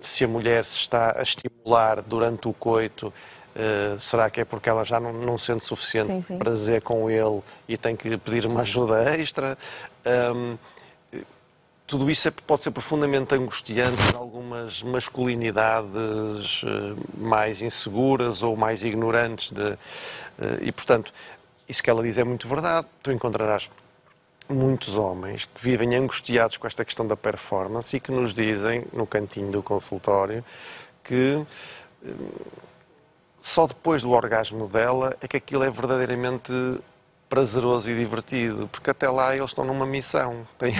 se 0.00 0.24
a 0.24 0.28
mulher 0.28 0.64
se 0.64 0.76
está 0.76 1.18
a 1.18 1.22
estimular 1.22 2.00
durante 2.00 2.48
o 2.48 2.52
coito. 2.54 3.12
Uh, 3.54 4.00
será 4.00 4.28
que 4.28 4.40
é 4.40 4.44
porque 4.44 4.68
ela 4.68 4.84
já 4.84 4.98
não, 4.98 5.12
não 5.12 5.38
sente 5.38 5.64
suficiente 5.64 6.08
sim, 6.08 6.22
sim. 6.22 6.38
prazer 6.38 6.82
com 6.82 7.08
ele 7.08 7.40
e 7.68 7.76
tem 7.76 7.94
que 7.94 8.16
pedir 8.16 8.46
uma 8.46 8.62
ajuda 8.62 9.16
extra? 9.16 9.56
Um, 10.04 10.58
tudo 11.86 12.10
isso 12.10 12.28
é, 12.28 12.30
pode 12.30 12.62
ser 12.62 12.70
profundamente 12.70 13.34
angustiante 13.34 13.96
para 14.08 14.18
algumas 14.18 14.82
masculinidades 14.82 16.62
eh, 16.64 16.94
mais 17.16 17.60
inseguras 17.60 18.42
ou 18.42 18.56
mais 18.56 18.82
ignorantes. 18.82 19.52
De, 19.52 19.72
eh, 19.72 20.58
e, 20.62 20.72
portanto, 20.72 21.12
isso 21.68 21.82
que 21.82 21.90
ela 21.90 22.02
diz 22.02 22.16
é 22.16 22.24
muito 22.24 22.48
verdade. 22.48 22.86
Tu 23.02 23.12
encontrarás 23.12 23.68
muitos 24.48 24.96
homens 24.96 25.44
que 25.44 25.62
vivem 25.62 25.94
angustiados 25.94 26.56
com 26.56 26.66
esta 26.66 26.84
questão 26.84 27.06
da 27.06 27.16
performance 27.16 27.94
e 27.94 28.00
que 28.00 28.10
nos 28.10 28.32
dizem, 28.32 28.86
no 28.92 29.06
cantinho 29.06 29.52
do 29.52 29.62
consultório, 29.62 30.42
que 31.04 31.44
eh, 32.04 32.10
só 33.44 33.66
depois 33.66 34.00
do 34.00 34.10
orgasmo 34.10 34.66
dela 34.66 35.14
é 35.20 35.28
que 35.28 35.36
aquilo 35.36 35.64
é 35.64 35.70
verdadeiramente 35.70 36.50
prazeroso 37.28 37.90
e 37.90 37.96
divertido, 37.96 38.66
porque 38.72 38.88
até 38.88 39.08
lá 39.08 39.36
eles 39.36 39.50
estão 39.50 39.66
numa 39.66 39.84
missão. 39.84 40.48
Tem... 40.58 40.74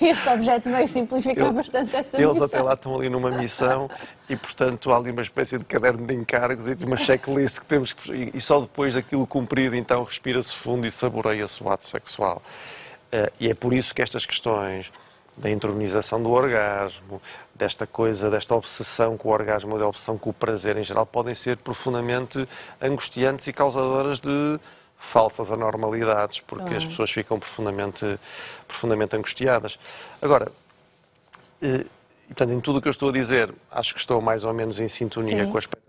este 0.00 0.28
objeto 0.28 0.68
veio 0.68 0.88
simplificar 0.88 1.52
bastante 1.52 1.94
essa 1.94 2.16
eles 2.16 2.26
missão. 2.26 2.44
Eles 2.44 2.54
até 2.54 2.60
lá 2.60 2.74
estão 2.74 2.96
ali 2.96 3.08
numa 3.08 3.30
missão 3.30 3.88
e, 4.28 4.36
portanto, 4.36 4.90
há 4.90 4.96
ali 4.96 5.12
uma 5.12 5.22
espécie 5.22 5.58
de 5.58 5.64
caderno 5.64 6.04
de 6.04 6.12
encargos 6.12 6.66
e 6.66 6.74
de 6.74 6.84
uma 6.84 6.96
checklist 6.96 7.60
que 7.60 7.66
temos 7.66 7.92
que... 7.92 8.32
E 8.34 8.40
só 8.40 8.60
depois 8.60 8.94
daquilo 8.94 9.24
cumprido, 9.24 9.76
então, 9.76 10.02
respira-se 10.02 10.56
fundo 10.56 10.88
e 10.88 10.90
saboreia-se 10.90 11.62
o 11.62 11.70
ato 11.70 11.86
sexual. 11.86 12.42
Eh, 13.12 13.32
e 13.38 13.48
é 13.48 13.54
por 13.54 13.72
isso 13.72 13.94
que 13.94 14.02
estas 14.02 14.26
questões 14.26 14.90
da 15.40 15.50
entronização 15.50 16.22
do 16.22 16.30
orgasmo, 16.30 17.20
desta 17.54 17.86
coisa, 17.86 18.30
desta 18.30 18.54
obsessão 18.54 19.16
com 19.16 19.28
o 19.28 19.32
orgasmo, 19.32 19.78
da 19.78 19.86
obsessão 19.86 20.18
com 20.18 20.30
o 20.30 20.32
prazer 20.32 20.76
em 20.76 20.82
geral, 20.82 21.06
podem 21.06 21.34
ser 21.34 21.56
profundamente 21.56 22.48
angustiantes 22.80 23.46
e 23.46 23.52
causadoras 23.52 24.20
de 24.20 24.58
falsas 24.98 25.50
anormalidades, 25.50 26.40
porque 26.40 26.74
as 26.74 26.84
pessoas 26.84 27.10
ficam 27.10 27.38
profundamente, 27.38 28.18
profundamente 28.66 29.16
angustiadas. 29.16 29.78
Agora, 30.20 30.50
e, 31.62 31.86
portanto, 32.26 32.52
em 32.52 32.60
tudo 32.60 32.78
o 32.78 32.82
que 32.82 32.88
eu 32.88 32.92
estou 32.92 33.10
a 33.10 33.12
dizer, 33.12 33.52
acho 33.70 33.94
que 33.94 34.00
estou 34.00 34.20
mais 34.20 34.44
ou 34.44 34.52
menos 34.52 34.78
em 34.80 34.88
sintonia 34.88 35.44
Sim. 35.44 35.50
com 35.50 35.56
a 35.56 35.60
espectadora, 35.60 35.87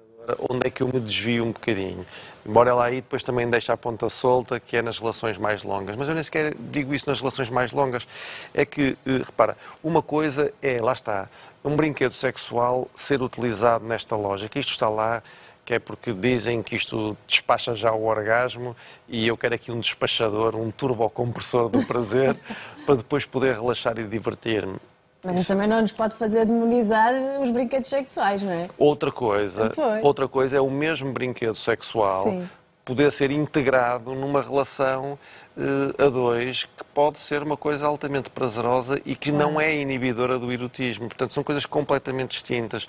onde 0.49 0.67
é 0.67 0.69
que 0.69 0.81
eu 0.81 0.87
me 0.87 0.99
desvio 0.99 1.45
um 1.45 1.51
bocadinho. 1.51 2.05
Embora 2.45 2.69
ela 2.69 2.85
aí 2.85 2.95
depois 2.95 3.23
também 3.23 3.49
deixe 3.49 3.71
a 3.71 3.77
ponta 3.77 4.09
solta, 4.09 4.59
que 4.59 4.77
é 4.77 4.81
nas 4.81 4.99
relações 4.99 5.37
mais 5.37 5.63
longas. 5.63 5.95
Mas 5.95 6.07
eu 6.07 6.13
nem 6.13 6.23
sequer 6.23 6.55
digo 6.57 6.93
isso 6.93 7.09
nas 7.09 7.19
relações 7.19 7.49
mais 7.49 7.71
longas. 7.71 8.07
É 8.53 8.65
que, 8.65 8.97
repara, 9.05 9.57
uma 9.83 10.01
coisa 10.01 10.51
é, 10.61 10.81
lá 10.81 10.93
está, 10.93 11.29
um 11.63 11.75
brinquedo 11.75 12.13
sexual 12.13 12.89
ser 12.95 13.21
utilizado 13.21 13.85
nesta 13.85 14.15
lógica. 14.15 14.59
Isto 14.59 14.71
está 14.71 14.89
lá 14.89 15.21
que 15.69 15.75
é 15.75 15.79
porque 15.79 16.11
dizem 16.11 16.63
que 16.63 16.75
isto 16.75 17.15
despacha 17.27 17.75
já 17.75 17.91
o 17.91 18.05
orgasmo 18.05 18.75
e 19.07 19.27
eu 19.27 19.37
quero 19.37 19.53
aqui 19.53 19.71
um 19.71 19.79
despachador, 19.79 20.55
um 20.55 20.71
turbocompressor 20.71 21.69
do 21.69 21.85
prazer, 21.85 22.35
para 22.87 22.95
depois 22.95 23.23
poder 23.23 23.53
relaxar 23.53 23.99
e 23.99 24.03
divertir-me. 24.03 24.77
Mas 25.23 25.39
isso 25.39 25.47
também 25.47 25.67
não 25.67 25.81
nos 25.81 25.91
pode 25.91 26.15
fazer 26.15 26.45
demonizar 26.45 27.13
os 27.41 27.51
brinquedos 27.51 27.89
sexuais, 27.89 28.41
não 28.41 28.51
é? 28.51 28.69
Outra 28.77 29.11
coisa, 29.11 29.69
outra 30.01 30.27
coisa 30.27 30.57
é 30.57 30.61
o 30.61 30.69
mesmo 30.69 31.11
brinquedo 31.11 31.55
sexual 31.55 32.23
Sim. 32.23 32.49
poder 32.85 33.11
ser 33.11 33.29
integrado 33.29 34.15
numa 34.15 34.41
relação 34.41 35.19
uh, 35.57 36.05
a 36.05 36.09
dois 36.09 36.63
que 36.63 36.83
pode 36.93 37.19
ser 37.19 37.43
uma 37.43 37.57
coisa 37.57 37.85
altamente 37.85 38.29
prazerosa 38.29 39.01
e 39.05 39.13
que 39.13 39.31
não 39.31 39.59
é 39.59 39.75
inibidora 39.75 40.39
do 40.39 40.51
erotismo. 40.53 41.09
Portanto, 41.09 41.33
são 41.33 41.43
coisas 41.43 41.65
completamente 41.65 42.31
distintas. 42.31 42.87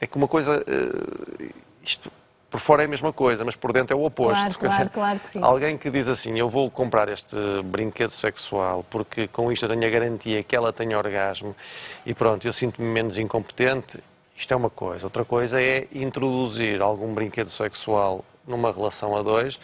É 0.00 0.06
que 0.06 0.16
uma 0.16 0.28
coisa. 0.28 0.62
Uh, 0.62 1.50
isto 1.82 2.12
por 2.52 2.60
fora 2.60 2.82
é 2.82 2.84
a 2.84 2.88
mesma 2.88 3.14
coisa, 3.14 3.46
mas 3.46 3.56
por 3.56 3.72
dentro 3.72 3.96
é 3.96 3.98
o 3.98 4.04
oposto. 4.04 4.58
Claro, 4.58 4.58
claro, 4.60 4.90
claro 4.90 5.20
que 5.20 5.30
sim. 5.30 5.42
Alguém 5.42 5.78
que 5.78 5.90
diz 5.90 6.06
assim, 6.06 6.38
eu 6.38 6.50
vou 6.50 6.70
comprar 6.70 7.08
este 7.08 7.34
brinquedo 7.64 8.10
sexual 8.10 8.84
porque 8.90 9.26
com 9.26 9.50
isto 9.50 9.64
eu 9.64 9.70
tenho 9.70 9.86
a 9.86 9.88
garantia 9.88 10.42
que 10.42 10.54
ela 10.54 10.70
tenha 10.70 10.98
orgasmo 10.98 11.56
e 12.04 12.12
pronto, 12.12 12.46
eu 12.46 12.52
sinto-me 12.52 12.86
menos 12.86 13.16
incompetente, 13.16 13.98
isto 14.36 14.52
é 14.52 14.56
uma 14.56 14.68
coisa. 14.68 15.06
Outra 15.06 15.24
coisa 15.24 15.62
é 15.62 15.88
introduzir 15.94 16.82
algum 16.82 17.14
brinquedo 17.14 17.48
sexual 17.48 18.22
numa 18.46 18.70
relação 18.70 19.16
a 19.16 19.22
dois, 19.22 19.58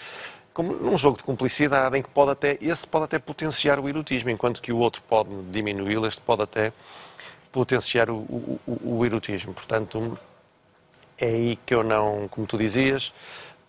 como 0.55 0.73
num 0.73 0.97
jogo 0.97 1.19
de 1.19 1.25
cumplicidade, 1.25 1.95
em 1.99 2.03
que 2.03 2.09
pode 2.09 2.31
até, 2.31 2.57
esse 2.63 2.87
pode 2.87 3.05
até 3.05 3.19
potenciar 3.19 3.79
o 3.79 3.87
erotismo, 3.87 4.31
enquanto 4.31 4.63
que 4.63 4.73
o 4.73 4.79
outro 4.79 5.03
pode 5.07 5.29
diminuí-lo, 5.53 6.07
este 6.07 6.23
pode 6.23 6.43
até 6.43 6.73
potenciar 7.53 8.09
o, 8.09 8.17
o, 8.17 8.61
o, 8.67 8.99
o 8.99 9.05
erotismo. 9.05 9.53
Portanto, 9.53 10.19
é 11.19 11.27
aí 11.27 11.59
que 11.67 11.75
eu 11.75 11.83
não, 11.83 12.29
como 12.29 12.47
tu 12.47 12.57
dizias, 12.57 13.13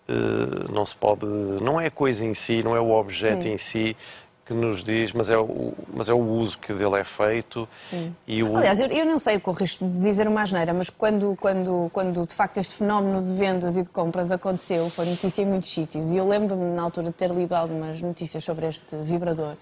eh, 0.08 0.72
não 0.72 0.84
se 0.84 0.94
pode, 0.94 1.24
não 1.24 1.80
é 1.80 1.86
a 1.86 1.90
coisa 1.90 2.24
em 2.24 2.34
si, 2.34 2.62
não 2.62 2.74
é 2.74 2.80
o 2.80 2.90
objeto 2.90 3.42
Sim. 3.42 3.52
em 3.52 3.58
si 3.58 3.96
que 4.50 4.54
nos 4.54 4.82
diz, 4.82 5.12
mas 5.12 5.30
é 5.30 5.38
o, 5.38 5.72
mas 5.94 6.08
é 6.08 6.12
o 6.12 6.18
uso 6.18 6.58
que 6.58 6.72
dele 6.72 6.98
é 6.98 7.04
feito. 7.04 7.68
Sim. 7.88 8.12
E 8.26 8.42
o... 8.42 8.56
Aliás, 8.56 8.80
eu, 8.80 8.88
eu 8.88 9.06
não 9.06 9.16
sei 9.16 9.40
o 9.44 9.52
risco 9.52 9.86
de 9.86 10.00
dizer 10.00 10.26
uma 10.26 10.42
asneira, 10.42 10.74
mas 10.74 10.90
quando, 10.90 11.36
quando, 11.40 11.88
quando 11.92 12.26
de 12.26 12.34
facto 12.34 12.58
este 12.58 12.74
fenómeno 12.74 13.22
de 13.22 13.32
vendas 13.32 13.76
e 13.76 13.84
de 13.84 13.88
compras 13.90 14.32
aconteceu, 14.32 14.90
foi 14.90 15.06
notícia 15.06 15.42
em 15.42 15.46
muitos 15.46 15.70
sítios, 15.70 16.10
e 16.10 16.16
eu 16.16 16.26
lembro-me 16.26 16.64
na 16.74 16.82
altura 16.82 17.06
de 17.08 17.12
ter 17.12 17.30
lido 17.30 17.54
algumas 17.54 18.02
notícias 18.02 18.42
sobre 18.42 18.66
este 18.66 18.96
vibrador, 18.96 19.54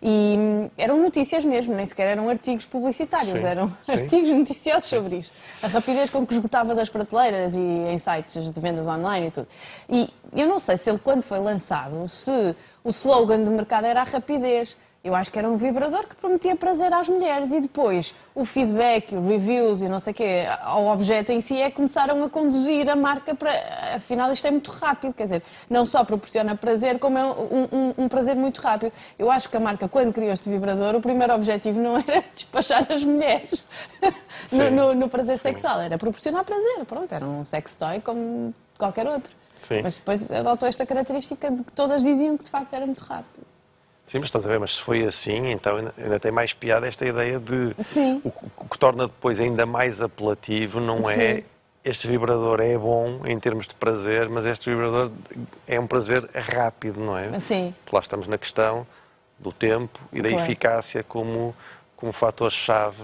e 0.00 0.36
hum, 0.38 0.70
eram 0.78 1.02
notícias 1.02 1.44
mesmo, 1.44 1.74
nem 1.74 1.84
sequer 1.84 2.06
eram 2.06 2.28
artigos 2.28 2.66
publicitários, 2.66 3.40
sim, 3.40 3.46
eram 3.46 3.68
sim. 3.84 3.92
artigos 3.92 4.30
noticiosos 4.30 4.84
sobre 4.84 5.16
isto. 5.16 5.36
A 5.60 5.66
rapidez 5.66 6.08
com 6.08 6.24
que 6.24 6.34
esgotava 6.34 6.72
das 6.72 6.88
prateleiras 6.88 7.52
e 7.56 7.58
em 7.58 7.98
sites 7.98 8.52
de 8.52 8.60
vendas 8.60 8.86
online 8.86 9.26
e 9.26 9.30
tudo. 9.32 9.48
E 9.90 10.08
eu 10.36 10.46
não 10.46 10.60
sei 10.60 10.76
se 10.76 10.88
ele, 10.88 10.98
quando 10.98 11.22
foi 11.22 11.40
lançado, 11.40 12.06
se 12.06 12.54
o 12.84 12.90
slogan 12.90 13.42
de 13.42 13.50
mercado 13.50 13.86
era 13.86 14.02
a 14.02 14.04
rapidez. 14.04 14.35
Eu 15.06 15.14
acho 15.14 15.30
que 15.30 15.38
era 15.38 15.48
um 15.48 15.56
vibrador 15.56 16.04
que 16.08 16.16
prometia 16.16 16.56
prazer 16.56 16.92
às 16.92 17.08
mulheres 17.08 17.52
e 17.52 17.60
depois 17.60 18.12
o 18.34 18.44
feedback, 18.44 19.14
os 19.14 19.24
reviews 19.24 19.80
e 19.80 19.88
não 19.88 20.00
sei 20.00 20.12
o 20.12 20.16
quê, 20.16 20.44
ao 20.60 20.86
objeto 20.88 21.30
em 21.30 21.40
si 21.40 21.62
é 21.62 21.70
que 21.70 21.76
começaram 21.76 22.24
a 22.24 22.28
conduzir 22.28 22.90
a 22.90 22.96
marca 22.96 23.32
para. 23.32 23.52
Afinal, 23.94 24.32
isto 24.32 24.44
é 24.48 24.50
muito 24.50 24.68
rápido, 24.72 25.14
quer 25.14 25.22
dizer, 25.22 25.42
não 25.70 25.86
só 25.86 26.04
proporciona 26.04 26.56
prazer, 26.56 26.98
como 26.98 27.16
é 27.16 27.24
um, 27.24 27.68
um, 27.72 27.94
um 27.98 28.08
prazer 28.08 28.34
muito 28.34 28.60
rápido. 28.60 28.92
Eu 29.16 29.30
acho 29.30 29.48
que 29.48 29.56
a 29.56 29.60
marca, 29.60 29.88
quando 29.88 30.12
criou 30.12 30.32
este 30.32 30.50
vibrador, 30.50 30.96
o 30.96 31.00
primeiro 31.00 31.32
objetivo 31.34 31.80
não 31.80 31.96
era 32.04 32.24
despachar 32.32 32.84
as 32.90 33.04
mulheres 33.04 33.64
no, 34.50 34.70
no, 34.72 34.94
no, 34.94 35.08
prazer 35.08 35.36
Sim. 35.36 35.42
sexual, 35.42 35.82
era 35.82 35.96
proporcionar 35.96 36.42
prazer. 36.42 36.84
Pronto, 36.84 37.12
era 37.14 37.24
um 37.24 37.44
sex 37.44 37.76
toy 37.76 38.00
como 38.00 38.52
qualquer 38.76 39.06
outro. 39.06 39.32
Sim. 39.68 39.82
Mas 39.84 39.98
depois 39.98 40.28
adotou 40.32 40.68
esta 40.68 40.84
característica 40.84 41.48
de 41.48 41.62
que 41.62 41.72
todas 41.72 42.02
diziam 42.02 42.36
que 42.36 42.42
de 42.42 42.50
facto 42.50 42.74
era 42.74 42.84
muito 42.84 43.04
rápido. 43.04 43.45
Sim, 44.06 44.18
mas 44.20 44.28
estás 44.28 44.44
a 44.46 44.48
ver, 44.48 44.60
mas 44.60 44.76
se 44.76 44.80
foi 44.80 45.04
assim, 45.04 45.50
então 45.50 45.76
ainda 45.76 46.20
tem 46.20 46.30
mais 46.30 46.52
piada 46.52 46.86
esta 46.86 47.04
ideia 47.04 47.40
de 47.40 47.74
Sim. 47.84 48.20
O, 48.24 48.32
o 48.56 48.68
que 48.68 48.78
torna 48.78 49.06
depois 49.06 49.40
ainda 49.40 49.66
mais 49.66 50.00
apelativo 50.00 50.78
não 50.78 51.10
é 51.10 51.14
Sim. 51.14 51.22
é 51.22 51.44
este 51.86 52.08
vibrador 52.08 52.60
é 52.60 52.76
bom 52.76 53.20
em 53.24 53.38
termos 53.38 53.64
de 53.68 53.74
prazer, 53.74 54.28
mas 54.28 54.44
este 54.44 54.68
vibrador 54.68 55.12
é 55.68 55.78
um 55.78 55.86
prazer 55.86 56.28
rápido, 56.34 57.00
não 57.00 57.16
é? 57.16 57.38
Sim. 57.38 57.72
Lá 57.92 58.00
estamos 58.00 58.26
na 58.26 58.36
questão 58.36 58.84
do 59.38 59.52
tempo 59.52 60.00
e 60.12 60.20
da 60.20 60.28
claro. 60.28 60.44
eficácia 60.44 61.04
como, 61.04 61.54
como 61.96 62.12
fator-chave 62.12 62.96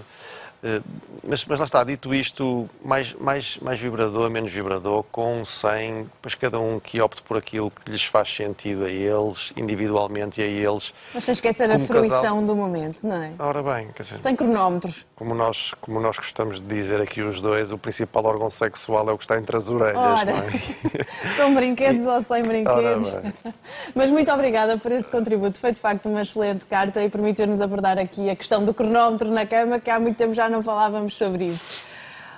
mas, 1.23 1.45
mas 1.45 1.59
lá 1.59 1.65
está, 1.65 1.83
dito 1.83 2.13
isto, 2.13 2.69
mais, 2.83 3.13
mais, 3.13 3.57
mais 3.61 3.79
vibrador, 3.79 4.29
menos 4.29 4.51
vibrador, 4.51 5.03
com, 5.11 5.43
sem, 5.45 6.03
depois 6.03 6.35
cada 6.35 6.59
um 6.59 6.79
que 6.79 7.01
opte 7.01 7.21
por 7.21 7.37
aquilo 7.37 7.69
que 7.69 7.91
lhes 7.91 8.03
faz 8.03 8.33
sentido 8.33 8.85
a 8.85 8.89
eles, 8.89 9.51
individualmente 9.57 10.39
e 10.39 10.43
a 10.43 10.47
eles. 10.47 10.93
Mas 11.13 11.25
sem 11.25 11.33
esquecer 11.33 11.69
a 11.69 11.77
fruição 11.79 12.21
casal... 12.21 12.41
do 12.41 12.55
momento, 12.55 13.05
não 13.05 13.15
é? 13.15 13.33
Ora 13.39 13.61
bem, 13.61 13.89
quer 13.93 14.03
dizer, 14.03 14.19
sem 14.19 14.35
cronómetros. 14.35 15.05
Como 15.15 15.35
nós, 15.35 15.73
como 15.81 15.99
nós 15.99 16.15
gostamos 16.15 16.61
de 16.61 16.67
dizer 16.67 17.01
aqui 17.01 17.21
os 17.21 17.41
dois, 17.41 17.71
o 17.71 17.77
principal 17.77 18.25
órgão 18.25 18.49
sexual 18.49 19.09
é 19.09 19.11
o 19.11 19.17
que 19.17 19.25
está 19.25 19.37
entre 19.37 19.57
as 19.57 19.69
orelhas, 19.69 19.97
Ora, 19.97 20.25
não 20.25 20.43
é? 20.43 21.35
com 21.43 21.53
brinquedos 21.55 22.05
ou 22.05 22.21
sem 22.21 22.41
brinquedos. 22.43 23.15
Mas 23.93 24.09
muito 24.09 24.31
obrigada 24.31 24.77
por 24.77 24.91
este 24.93 25.09
contributo, 25.09 25.59
foi 25.59 25.73
de 25.73 25.79
facto 25.79 26.07
uma 26.07 26.21
excelente 26.21 26.65
carta 26.65 27.03
e 27.03 27.09
permitiu-nos 27.09 27.61
abordar 27.61 27.97
aqui 27.99 28.29
a 28.29 28.35
questão 28.35 28.63
do 28.63 28.73
cronómetro 28.73 29.29
na 29.29 29.45
cama, 29.45 29.79
que 29.79 29.89
há 29.89 29.99
muito 29.99 30.15
tempo 30.15 30.33
já 30.33 30.52
não 30.53 30.61
falávamos 30.61 31.17
sobre 31.17 31.45
isto. 31.45 31.67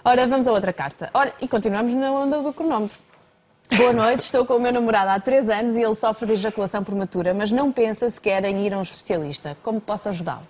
Ora, 0.03 0.25
vamos 0.25 0.48
a 0.48 0.51
outra 0.51 0.72
carta. 0.72 1.10
Ora, 1.13 1.34
e 1.41 1.48
continuamos 1.48 1.93
na 1.93 2.12
onda 2.12 2.41
do 2.41 2.53
cronómetro. 2.53 2.98
Boa 3.75 3.91
noite, 3.91 4.22
estou 4.22 4.45
com 4.45 4.55
o 4.55 4.60
meu 4.60 4.72
namorado 4.72 5.10
há 5.10 5.19
três 5.19 5.50
anos 5.50 5.75
e 5.75 5.81
ele 5.81 5.95
sofre 5.95 6.27
de 6.27 6.34
ejaculação 6.34 6.84
prematura, 6.84 7.34
mas 7.34 7.51
não 7.51 7.72
pensa 7.72 8.10
sequer 8.10 8.45
em 8.45 8.65
ir 8.65 8.74
a 8.74 8.77
um 8.77 8.84
especialista. 8.84 9.57
Como 9.62 9.81
posso 9.81 10.07
ajudá-lo? 10.07 10.48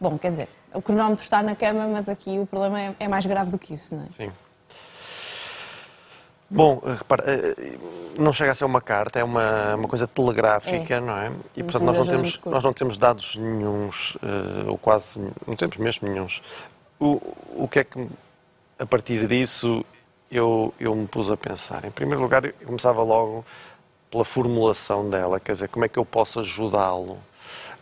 Bom, 0.00 0.18
quer 0.18 0.30
dizer, 0.30 0.48
o 0.74 0.82
cronómetro 0.82 1.22
está 1.22 1.42
na 1.42 1.54
cama, 1.54 1.86
mas 1.86 2.08
aqui 2.08 2.38
o 2.38 2.46
problema 2.46 2.80
é, 2.80 2.94
é 2.98 3.08
mais 3.08 3.24
grave 3.24 3.50
do 3.50 3.58
que 3.58 3.74
isso, 3.74 3.94
não 3.94 4.04
é? 4.04 4.06
Sim. 4.16 4.32
Bom, 6.48 6.80
repara, 6.84 7.24
eh, 7.26 7.78
não 8.16 8.32
chega 8.32 8.52
a 8.52 8.54
ser 8.54 8.64
uma 8.64 8.80
carta, 8.80 9.18
é 9.18 9.24
uma, 9.24 9.74
uma 9.74 9.88
coisa 9.88 10.06
telegráfica, 10.06 10.94
é. 10.94 11.00
não 11.00 11.16
é? 11.16 11.32
E, 11.56 11.62
portanto, 11.62 11.84
nós 11.84 11.98
não, 11.98 12.06
temos, 12.06 12.40
nós 12.46 12.62
não 12.62 12.72
temos 12.72 12.96
dados 12.96 13.36
nenhums, 13.36 14.16
eh, 14.22 14.70
ou 14.70 14.78
quase, 14.78 15.20
não 15.46 15.56
temos 15.56 15.76
mesmo 15.76 16.08
nenhums. 16.08 16.40
O, 16.98 17.20
o 17.64 17.68
que 17.68 17.80
é 17.80 17.84
que, 17.84 18.08
a 18.78 18.86
partir 18.86 19.26
disso, 19.26 19.84
eu, 20.30 20.72
eu 20.80 20.94
me 20.94 21.06
pus 21.06 21.30
a 21.30 21.36
pensar? 21.36 21.84
Em 21.84 21.90
primeiro 21.90 22.22
lugar, 22.22 22.44
eu 22.44 22.52
começava 22.64 23.02
logo 23.02 23.44
pela 24.10 24.24
formulação 24.24 25.08
dela, 25.10 25.38
quer 25.38 25.52
dizer, 25.52 25.68
como 25.68 25.84
é 25.84 25.88
que 25.88 25.98
eu 25.98 26.04
posso 26.04 26.40
ajudá-lo? 26.40 27.18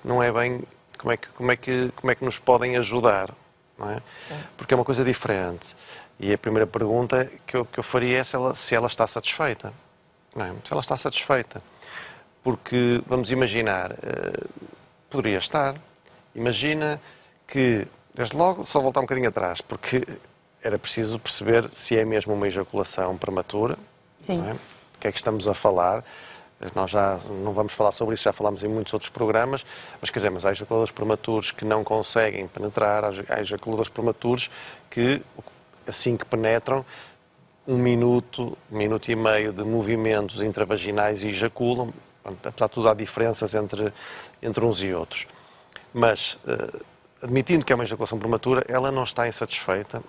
Não 0.04 0.22
é 0.22 0.32
bem 0.32 0.62
como 0.98 1.12
é 1.12 1.16
que, 1.16 1.28
como 1.28 1.52
é 1.52 1.56
que, 1.56 1.92
como 1.96 2.10
é 2.10 2.14
que 2.14 2.24
nos 2.24 2.38
podem 2.38 2.76
ajudar, 2.78 3.30
não 3.78 3.90
é? 3.90 3.96
é. 4.30 4.38
Porque 4.56 4.72
é 4.72 4.76
uma 4.76 4.84
coisa 4.84 5.04
diferente. 5.04 5.76
E 6.18 6.32
a 6.32 6.38
primeira 6.38 6.66
pergunta 6.66 7.30
que 7.46 7.56
eu, 7.56 7.64
que 7.64 7.78
eu 7.78 7.84
faria 7.84 8.18
é 8.18 8.24
se 8.24 8.34
ela, 8.34 8.54
se 8.54 8.74
ela 8.74 8.86
está 8.86 9.06
satisfeita. 9.06 9.72
Não 10.34 10.44
é? 10.46 10.54
Se 10.64 10.72
ela 10.72 10.80
está 10.80 10.96
satisfeita. 10.96 11.62
Porque, 12.42 13.02
vamos 13.06 13.30
imaginar, 13.30 13.92
uh, 13.92 14.48
poderia 15.10 15.38
estar. 15.38 15.74
Imagina 16.34 17.00
que, 17.46 17.86
desde 18.14 18.36
logo, 18.36 18.64
só 18.64 18.80
voltar 18.80 19.00
um 19.00 19.04
bocadinho 19.04 19.28
atrás, 19.28 19.60
porque 19.60 20.06
era 20.62 20.78
preciso 20.78 21.18
perceber 21.18 21.68
se 21.72 21.96
é 21.96 22.04
mesmo 22.04 22.32
uma 22.32 22.46
ejaculação 22.46 23.16
prematura. 23.18 23.76
Sim. 24.18 24.42
É? 24.48 24.52
O 24.52 24.58
que 25.00 25.08
é 25.08 25.12
que 25.12 25.18
estamos 25.18 25.46
a 25.46 25.54
falar? 25.54 26.04
Nós 26.74 26.90
já 26.90 27.18
não 27.42 27.52
vamos 27.52 27.74
falar 27.74 27.92
sobre 27.92 28.14
isso, 28.14 28.24
já 28.24 28.32
falámos 28.32 28.62
em 28.62 28.68
muitos 28.68 28.94
outros 28.94 29.10
programas, 29.10 29.66
mas 30.00 30.08
quer 30.08 30.20
dizer, 30.20 30.30
mas 30.30 30.46
há 30.46 30.52
ejaculadores 30.52 30.92
prematuros 30.92 31.50
que 31.50 31.64
não 31.64 31.84
conseguem 31.84 32.46
penetrar, 32.46 33.04
há 33.04 33.40
ejaculadores 33.40 33.90
prematuros 33.90 34.50
que 34.90 35.20
assim 35.86 36.16
que 36.16 36.24
penetram, 36.24 36.84
um 37.66 37.76
minuto, 37.76 38.56
um 38.70 38.76
minuto 38.76 39.10
e 39.10 39.16
meio 39.16 39.52
de 39.52 39.64
movimentos 39.64 40.40
intravaginais 40.40 41.22
e 41.22 41.28
ejaculam. 41.28 41.92
Apesar 42.24 42.66
de 42.66 42.72
tudo, 42.72 42.88
há 42.88 42.94
diferenças 42.94 43.54
entre, 43.54 43.92
entre 44.42 44.64
uns 44.64 44.82
e 44.82 44.94
outros. 44.94 45.26
Mas, 45.92 46.38
uh, 46.46 46.80
admitindo 47.24 47.64
que 47.64 47.72
é 47.72 47.74
uma 47.74 47.84
ejaculação 47.84 48.18
prematura, 48.18 48.64
ela 48.68 48.92
não 48.92 49.02
está 49.02 49.26
insatisfeita. 49.26 50.02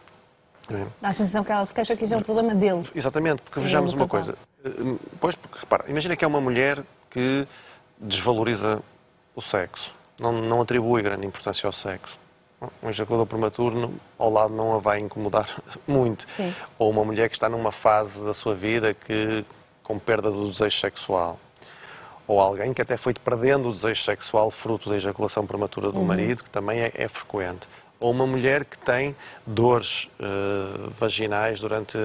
É? 0.70 0.86
Dá 1.02 1.10
a 1.10 1.14
sensação 1.14 1.44
que 1.44 1.52
ela 1.52 1.66
se 1.66 1.74
queixa 1.74 1.96
que 1.96 2.06
isso 2.06 2.14
é 2.14 2.18
um 2.18 2.22
problema 2.22 2.54
dele. 2.54 2.88
Exatamente, 2.94 3.42
porque 3.42 3.60
vejamos 3.60 3.94
uma 3.94 4.08
coisa. 4.08 4.38
Uh, 4.64 5.00
pois, 5.20 5.36
porque, 5.36 5.60
repara, 5.60 5.86
imagina 5.88 6.16
que 6.16 6.24
é 6.24 6.28
uma 6.28 6.42
mulher 6.42 6.84
que 7.10 7.48
desvaloriza 7.98 8.82
o 9.36 9.42
sexo, 9.42 9.94
não, 10.20 10.32
não 10.32 10.62
atribui 10.62 11.02
grande 11.02 11.26
importância 11.26 11.66
ao 11.66 11.74
sexo 11.74 12.18
um 12.82 12.90
ejaculador 12.90 13.26
prematuro 13.26 13.94
ao 14.18 14.30
lado 14.30 14.54
não 14.54 14.76
a 14.76 14.80
vai 14.80 15.00
incomodar 15.00 15.62
muito. 15.88 16.26
Sim. 16.32 16.54
Ou 16.78 16.90
uma 16.90 17.04
mulher 17.04 17.30
que 17.30 17.36
está 17.36 17.50
numa 17.50 17.72
fase 17.72 18.24
da 18.24 18.34
sua 18.34 18.56
vida 18.56 18.94
que 18.94 19.46
com 19.84 20.00
perda 20.00 20.32
do 20.32 20.50
desejo 20.50 20.80
sexual. 20.80 21.40
Ou 22.28 22.40
alguém 22.40 22.74
que 22.74 22.82
até 22.82 22.98
foi 22.98 23.14
perdendo 23.14 23.70
o 23.70 23.74
desejo 23.74 24.04
sexual 24.04 24.50
fruto 24.50 24.90
da 24.90 24.96
ejaculação 24.96 25.46
prematura 25.46 25.92
do 25.92 26.00
uhum. 26.00 26.06
marido, 26.06 26.44
que 26.44 26.50
também 26.50 26.80
é, 26.80 26.92
é, 26.96 27.08
frequente. 27.08 27.68
Ou 28.00 28.12
uma 28.12 28.26
mulher 28.26 28.66
que 28.66 28.78
tem 28.80 29.16
dores 29.46 30.10
uh, 30.20 30.90
vaginais 31.00 31.60
durante, 31.60 31.98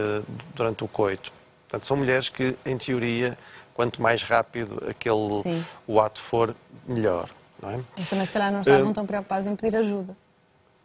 durante 0.55 0.85
o 0.85 0.89
coito. 0.89 1.33
Portanto, 1.69 1.87
são 1.87 1.97
mulheres 1.97 2.29
que, 2.29 2.57
em 2.67 2.77
teoria, 2.77 3.39
quanto 3.75 4.03
mais 4.03 4.23
rápido 4.23 4.83
aquele, 4.89 5.65
o 5.87 6.01
ato 6.01 6.21
for, 6.21 6.55
melhor. 6.87 7.31
Não 7.63 7.71
é? 7.71 7.81
Mas 7.97 8.09
também, 8.09 8.25
se 8.25 8.33
calhar, 8.33 8.53
não 8.53 8.61
estavam 8.61 8.91
uh, 8.91 8.95
tão 8.95 9.07
preocupados 9.07 9.47
em 9.47 9.57
pedir 9.57 9.77
ajuda. 9.77 10.17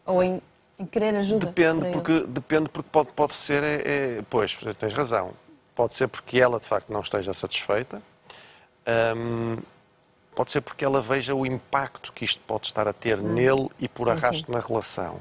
Ou 0.05 0.23
em, 0.23 0.41
em 0.79 0.85
querer 0.85 1.15
ajuda? 1.15 1.47
Depende, 1.47 1.91
porque, 1.91 2.25
depende 2.27 2.69
porque 2.69 2.89
pode, 2.91 3.09
pode 3.11 3.33
ser, 3.33 3.63
é, 3.63 3.81
é, 3.85 4.21
pois, 4.29 4.55
tens 4.77 4.93
razão, 4.93 5.31
pode 5.75 5.95
ser 5.95 6.07
porque 6.07 6.39
ela 6.39 6.59
de 6.59 6.65
facto 6.65 6.91
não 6.91 7.01
esteja 7.01 7.33
satisfeita, 7.33 8.01
hum, 9.15 9.57
pode 10.35 10.51
ser 10.51 10.61
porque 10.61 10.83
ela 10.83 11.01
veja 11.01 11.33
o 11.33 11.45
impacto 11.45 12.11
que 12.13 12.25
isto 12.25 12.41
pode 12.45 12.67
estar 12.67 12.87
a 12.87 12.93
ter 12.93 13.19
hum. 13.19 13.33
nele 13.33 13.69
e 13.79 13.87
por 13.87 14.05
sim, 14.05 14.11
arrasto 14.11 14.45
sim. 14.45 14.51
na 14.51 14.59
relação. 14.59 15.19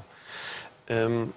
Hum, 0.89 1.29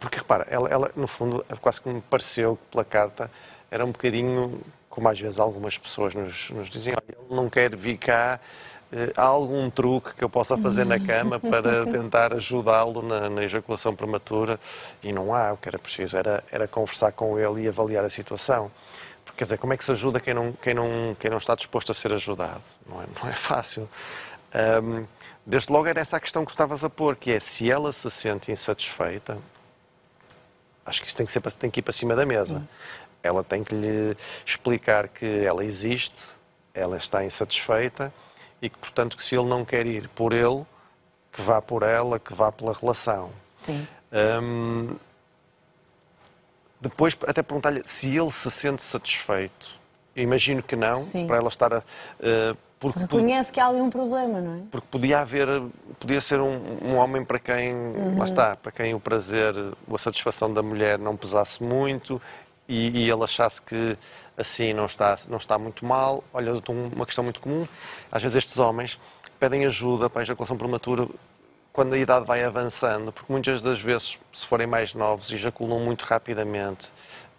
porque 0.00 0.18
repara, 0.18 0.46
ela, 0.50 0.68
ela, 0.68 0.90
no 0.96 1.06
fundo 1.06 1.44
quase 1.60 1.80
que 1.80 1.88
me 1.88 2.00
pareceu 2.00 2.56
que 2.56 2.72
pela 2.72 2.84
carta 2.84 3.30
era 3.70 3.84
um 3.84 3.92
bocadinho 3.92 4.60
como 4.90 5.08
às 5.08 5.18
vezes 5.18 5.38
algumas 5.38 5.78
pessoas 5.78 6.12
nos, 6.12 6.50
nos 6.50 6.68
dizem, 6.68 6.92
olha, 6.92 7.16
ele 7.18 7.34
não 7.34 7.48
quer 7.48 7.74
vir 7.74 7.96
cá 7.96 8.38
eh, 8.92 9.10
há 9.16 9.22
algum 9.22 9.70
truque 9.70 10.14
que 10.14 10.22
eu 10.22 10.28
possa 10.28 10.54
fazer 10.54 10.84
na 10.84 11.00
cama 11.00 11.40
para 11.40 11.86
tentar 11.90 12.34
ajudá-lo 12.34 13.00
na, 13.00 13.30
na, 13.30 13.42
ejaculação 13.42 13.96
prematura? 13.96 14.60
E 15.02 15.10
não 15.10 15.34
há, 15.34 15.54
o 15.54 15.56
que 15.56 15.66
era 15.66 15.78
preciso 15.78 16.14
era, 16.14 16.44
era 16.52 16.68
conversar 16.68 17.10
com 17.12 17.38
ele 17.38 17.62
e 17.62 17.68
avaliar 17.68 18.04
a 18.04 18.10
situação. 18.10 18.70
Quer 19.36 19.44
dizer, 19.44 19.58
como 19.58 19.72
é 19.72 19.76
que 19.76 19.84
se 19.84 19.92
ajuda 19.92 20.20
quem 20.20 20.34
não, 20.34 20.52
quem 20.52 20.74
não, 20.74 21.16
quem 21.18 21.30
não 21.30 21.38
está 21.38 21.54
disposto 21.54 21.90
a 21.90 21.94
ser 21.94 22.12
ajudado? 22.12 22.62
Não 22.86 23.02
é, 23.02 23.06
não 23.22 23.30
é 23.30 23.34
fácil. 23.34 23.88
Um, 24.54 25.06
desde 25.44 25.72
logo 25.72 25.86
era 25.86 26.00
essa 26.00 26.16
a 26.16 26.20
questão 26.20 26.44
que 26.44 26.50
estavas 26.50 26.84
a 26.84 26.90
pôr, 26.90 27.16
que 27.16 27.32
é 27.32 27.40
se 27.40 27.70
ela 27.70 27.92
se 27.92 28.10
sente 28.10 28.52
insatisfeita, 28.52 29.38
acho 30.84 31.00
que 31.00 31.08
isso 31.08 31.16
tem 31.16 31.26
que, 31.26 31.32
ser, 31.32 31.40
tem 31.52 31.70
que 31.70 31.80
ir 31.80 31.82
para 31.82 31.92
cima 31.92 32.14
da 32.14 32.26
mesa. 32.26 32.58
Sim. 32.58 32.68
Ela 33.22 33.42
tem 33.42 33.64
que 33.64 33.74
lhe 33.74 34.16
explicar 34.44 35.08
que 35.08 35.26
ela 35.44 35.64
existe, 35.64 36.28
ela 36.74 36.96
está 36.96 37.24
insatisfeita 37.24 38.12
e 38.60 38.68
que, 38.68 38.78
portanto, 38.78 39.16
que 39.16 39.24
se 39.24 39.34
ele 39.34 39.48
não 39.48 39.64
quer 39.64 39.86
ir 39.86 40.08
por 40.08 40.32
ele, 40.32 40.64
que 41.32 41.40
vá 41.40 41.62
por 41.62 41.82
ela, 41.82 42.18
que 42.18 42.34
vá 42.34 42.52
pela 42.52 42.72
relação. 42.72 43.30
Sim. 43.56 43.86
Um, 44.12 44.96
depois, 46.82 47.16
até 47.26 47.42
perguntar-lhe 47.42 47.82
se 47.84 48.08
ele 48.16 48.30
se 48.32 48.50
sente 48.50 48.82
satisfeito. 48.82 49.80
Imagino 50.16 50.62
que 50.62 50.74
não, 50.74 50.98
Sim. 50.98 51.26
para 51.26 51.36
ela 51.36 51.48
estar 51.48 51.72
a. 51.72 51.78
Uh, 51.78 52.56
porque 52.78 52.98
se 52.98 53.04
reconhece 53.04 53.52
que 53.52 53.60
há 53.60 53.68
ali 53.68 53.80
um 53.80 53.88
problema, 53.88 54.40
não 54.40 54.56
é? 54.56 54.62
Porque 54.68 54.88
podia 54.90 55.20
haver, 55.20 55.46
podia 56.00 56.20
ser 56.20 56.40
um, 56.40 56.78
um 56.82 56.96
homem 56.96 57.24
para 57.24 57.38
quem, 57.38 57.72
uhum. 57.72 58.18
lá 58.18 58.24
está, 58.24 58.56
para 58.56 58.72
quem 58.72 58.92
o 58.92 58.98
prazer, 58.98 59.54
a 59.88 59.98
satisfação 59.98 60.52
da 60.52 60.62
mulher 60.62 60.98
não 60.98 61.16
pesasse 61.16 61.62
muito 61.62 62.20
e, 62.68 62.88
e 62.88 63.08
ele 63.08 63.22
achasse 63.22 63.62
que 63.62 63.96
assim 64.36 64.72
não 64.72 64.86
está, 64.86 65.16
não 65.28 65.36
está 65.36 65.56
muito 65.56 65.86
mal. 65.86 66.24
Olha, 66.34 66.60
uma 66.68 67.06
questão 67.06 67.22
muito 67.22 67.40
comum, 67.40 67.68
às 68.10 68.20
vezes 68.20 68.38
estes 68.38 68.58
homens 68.58 68.98
pedem 69.38 69.64
ajuda 69.64 70.10
para 70.10 70.22
a 70.22 70.24
ejaculação 70.24 70.56
prematura 70.56 71.06
quando 71.72 71.94
a 71.94 71.98
idade 71.98 72.26
vai 72.26 72.44
avançando, 72.44 73.12
porque 73.12 73.32
muitas 73.32 73.62
das 73.62 73.80
vezes, 73.80 74.18
se 74.32 74.46
forem 74.46 74.66
mais 74.66 74.94
novos, 74.94 75.30
ejaculam 75.30 75.80
muito 75.80 76.02
rapidamente, 76.02 76.90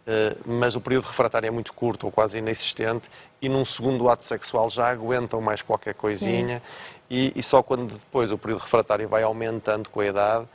eh, 0.07 0.35
mas 0.45 0.75
o 0.75 0.81
período 0.81 1.05
refratário 1.05 1.47
é 1.47 1.51
muito 1.51 1.71
curto 1.73 2.05
ou 2.05 2.11
quase 2.11 2.39
inexistente, 2.39 3.09
e 3.41 3.47
num 3.47 3.63
segundo 3.63 4.09
ato 4.09 4.23
sexual 4.23 4.69
já 4.69 4.89
aguentam 4.89 5.39
mais 5.39 5.61
qualquer 5.61 5.93
coisinha, 5.93 6.61
e, 7.09 7.31
e, 7.35 7.43
só 7.43 7.61
quando 7.61 7.93
depois 7.93 8.31
o 8.31 8.37
período 8.37 8.61
refratário 8.61 9.07
vai 9.07 9.21
aumentando 9.21 9.89
com 9.89 9.99
a 9.99 10.05
idade, 10.05 10.47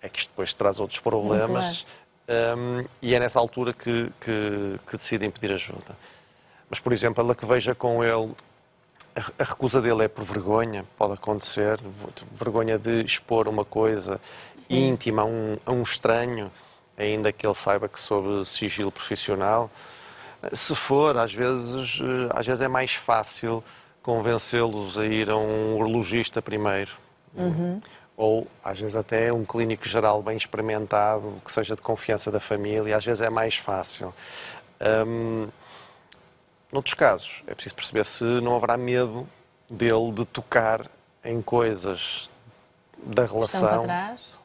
é 0.00 0.08
que 0.08 0.20
isto 0.20 0.28
depois 0.28 0.54
traz 0.54 0.78
outros 0.78 1.00
problemas, 1.00 1.84
um, 2.28 2.84
e 3.02 3.14
é 3.14 3.18
nessa 3.18 3.40
altura 3.40 3.72
que, 3.72 4.12
que, 4.20 4.80
que 4.86 4.96
decidem 4.96 5.30
pedir 5.30 5.52
ajuda. 5.52 5.96
Mas, 6.70 6.78
por 6.78 6.92
exemplo, 6.92 7.22
ela 7.22 7.34
que 7.34 7.46
veja 7.46 7.74
com 7.74 8.04
ele 8.04 8.34
a 9.38 9.44
recusa 9.44 9.80
dele 9.80 10.04
é 10.04 10.08
por 10.08 10.24
vergonha, 10.24 10.84
pode 10.98 11.14
acontecer, 11.14 11.80
vergonha 12.32 12.78
de 12.78 13.02
expor 13.02 13.48
uma 13.48 13.64
coisa 13.64 14.20
Sim. 14.54 14.88
íntima 14.88 15.22
a 15.22 15.24
um, 15.24 15.56
a 15.64 15.72
um, 15.72 15.82
estranho, 15.82 16.52
ainda 16.98 17.32
que 17.32 17.46
ele 17.46 17.54
saiba 17.54 17.88
que 17.88 17.98
sob 17.98 18.44
sigilo 18.44 18.92
profissional. 18.92 19.70
Se 20.52 20.74
for, 20.74 21.16
às 21.16 21.32
vezes, 21.32 21.98
às 22.34 22.46
vezes 22.46 22.60
é 22.60 22.68
mais 22.68 22.92
fácil 22.92 23.64
convencê-los 24.02 24.98
a 24.98 25.06
ir 25.06 25.30
a 25.30 25.36
um 25.36 25.76
urologista 25.76 26.42
primeiro. 26.42 26.92
Uhum. 27.34 27.80
Ou, 28.18 28.46
às 28.62 28.78
vezes, 28.78 28.94
até 28.94 29.32
um 29.32 29.44
clínico 29.44 29.88
geral 29.88 30.22
bem 30.22 30.36
experimentado, 30.36 31.40
que 31.44 31.52
seja 31.52 31.74
de 31.74 31.82
confiança 31.82 32.30
da 32.30 32.38
família, 32.38 32.96
às 32.96 33.04
vezes 33.04 33.20
é 33.22 33.30
mais 33.30 33.56
fácil. 33.56 34.14
Um, 34.80 35.48
Noutros 36.76 36.92
casos, 36.92 37.42
é 37.46 37.54
preciso 37.54 37.74
perceber 37.74 38.04
se 38.04 38.22
não 38.22 38.54
haverá 38.54 38.76
medo 38.76 39.26
dele 39.70 40.12
de 40.12 40.26
tocar 40.26 40.86
em 41.24 41.40
coisas 41.40 42.28
da 43.02 43.24
relação 43.24 43.86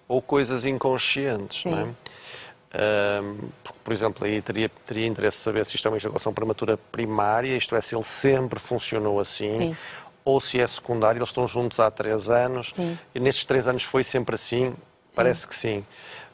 ou 0.08 0.22
coisas 0.22 0.63
inconscientes. 0.63 1.65
Não 1.65 1.78
é? 1.78 3.22
Um, 3.22 3.50
por 3.84 3.91
exemplo, 3.91 4.26
aí 4.26 4.41
teria, 4.41 4.70
teria 4.70 5.08
interesse 5.08 5.39
saber 5.39 5.65
se 5.65 5.76
isto 5.76 5.86
é 5.86 5.91
uma 5.91 5.98
ejaculação 5.98 6.34
prematura 6.34 6.78
primária, 6.78 7.58
isto 7.58 7.76
é, 7.76 7.82
se 7.82 7.94
ele 7.94 8.06
sempre 8.06 8.62
funcionou 8.62 9.20
assim, 9.20 9.58
Sim. 9.58 9.78
ou 10.24 10.39
se 10.39 10.58
é 10.58 10.65
secundário, 10.65 11.20
eles 11.20 11.28
estão 11.28 11.46
juntos 11.50 11.82
há 11.82 11.91
três 11.91 12.30
anos, 12.30 12.70
sim. 12.72 12.98
e 13.13 13.20
nestes 13.20 13.44
três 13.44 13.67
anos 13.67 13.84
foi 13.84 14.06
sempre 14.06 14.36
assim? 14.36 14.70
Sim. 14.70 15.15
Parece 15.17 15.46
que 15.46 15.54
sim. 15.54 15.86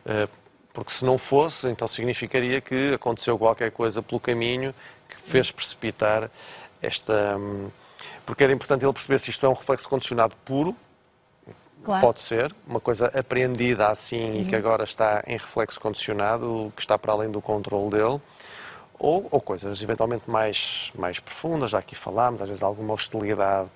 Uh, 0.05 0.29
porque 0.71 0.93
se 0.93 1.03
não 1.03 1.17
fosse, 1.17 1.67
então 1.67 1.87
significaria 1.87 2.61
que 2.61 2.93
aconteceu 2.93 3.35
qualquer 3.35 3.71
coisa 3.71 4.03
pelo 4.03 4.19
caminho 4.19 4.75
fez 5.15 5.51
precipitar 5.51 6.29
esta. 6.81 7.37
Hum, 7.37 7.69
porque 8.25 8.43
era 8.43 8.51
importante 8.51 8.83
ele 8.83 8.91
perceber 8.91 9.19
se 9.19 9.29
isto 9.29 9.45
é 9.45 9.49
um 9.49 9.53
reflexo 9.53 9.87
condicionado 9.87 10.35
puro, 10.43 10.75
claro. 11.83 12.01
pode 12.01 12.21
ser, 12.21 12.53
uma 12.67 12.79
coisa 12.79 13.07
apreendida 13.17 13.87
assim 13.87 14.31
uhum. 14.31 14.41
e 14.41 14.45
que 14.45 14.51
uhum. 14.51 14.59
agora 14.59 14.83
está 14.83 15.23
em 15.25 15.37
reflexo 15.37 15.79
condicionado, 15.79 16.71
que 16.75 16.81
está 16.81 16.97
para 16.97 17.13
além 17.13 17.31
do 17.31 17.41
controle 17.41 17.91
dele, 17.91 18.21
ou, 18.99 19.27
ou 19.31 19.39
coisas 19.39 19.81
eventualmente 19.81 20.29
mais, 20.29 20.91
mais 20.93 21.19
profundas, 21.19 21.71
já 21.71 21.79
aqui 21.79 21.95
falámos, 21.95 22.41
às 22.41 22.49
vezes 22.49 22.63
alguma 22.63 22.93
hostilidade 22.93 23.69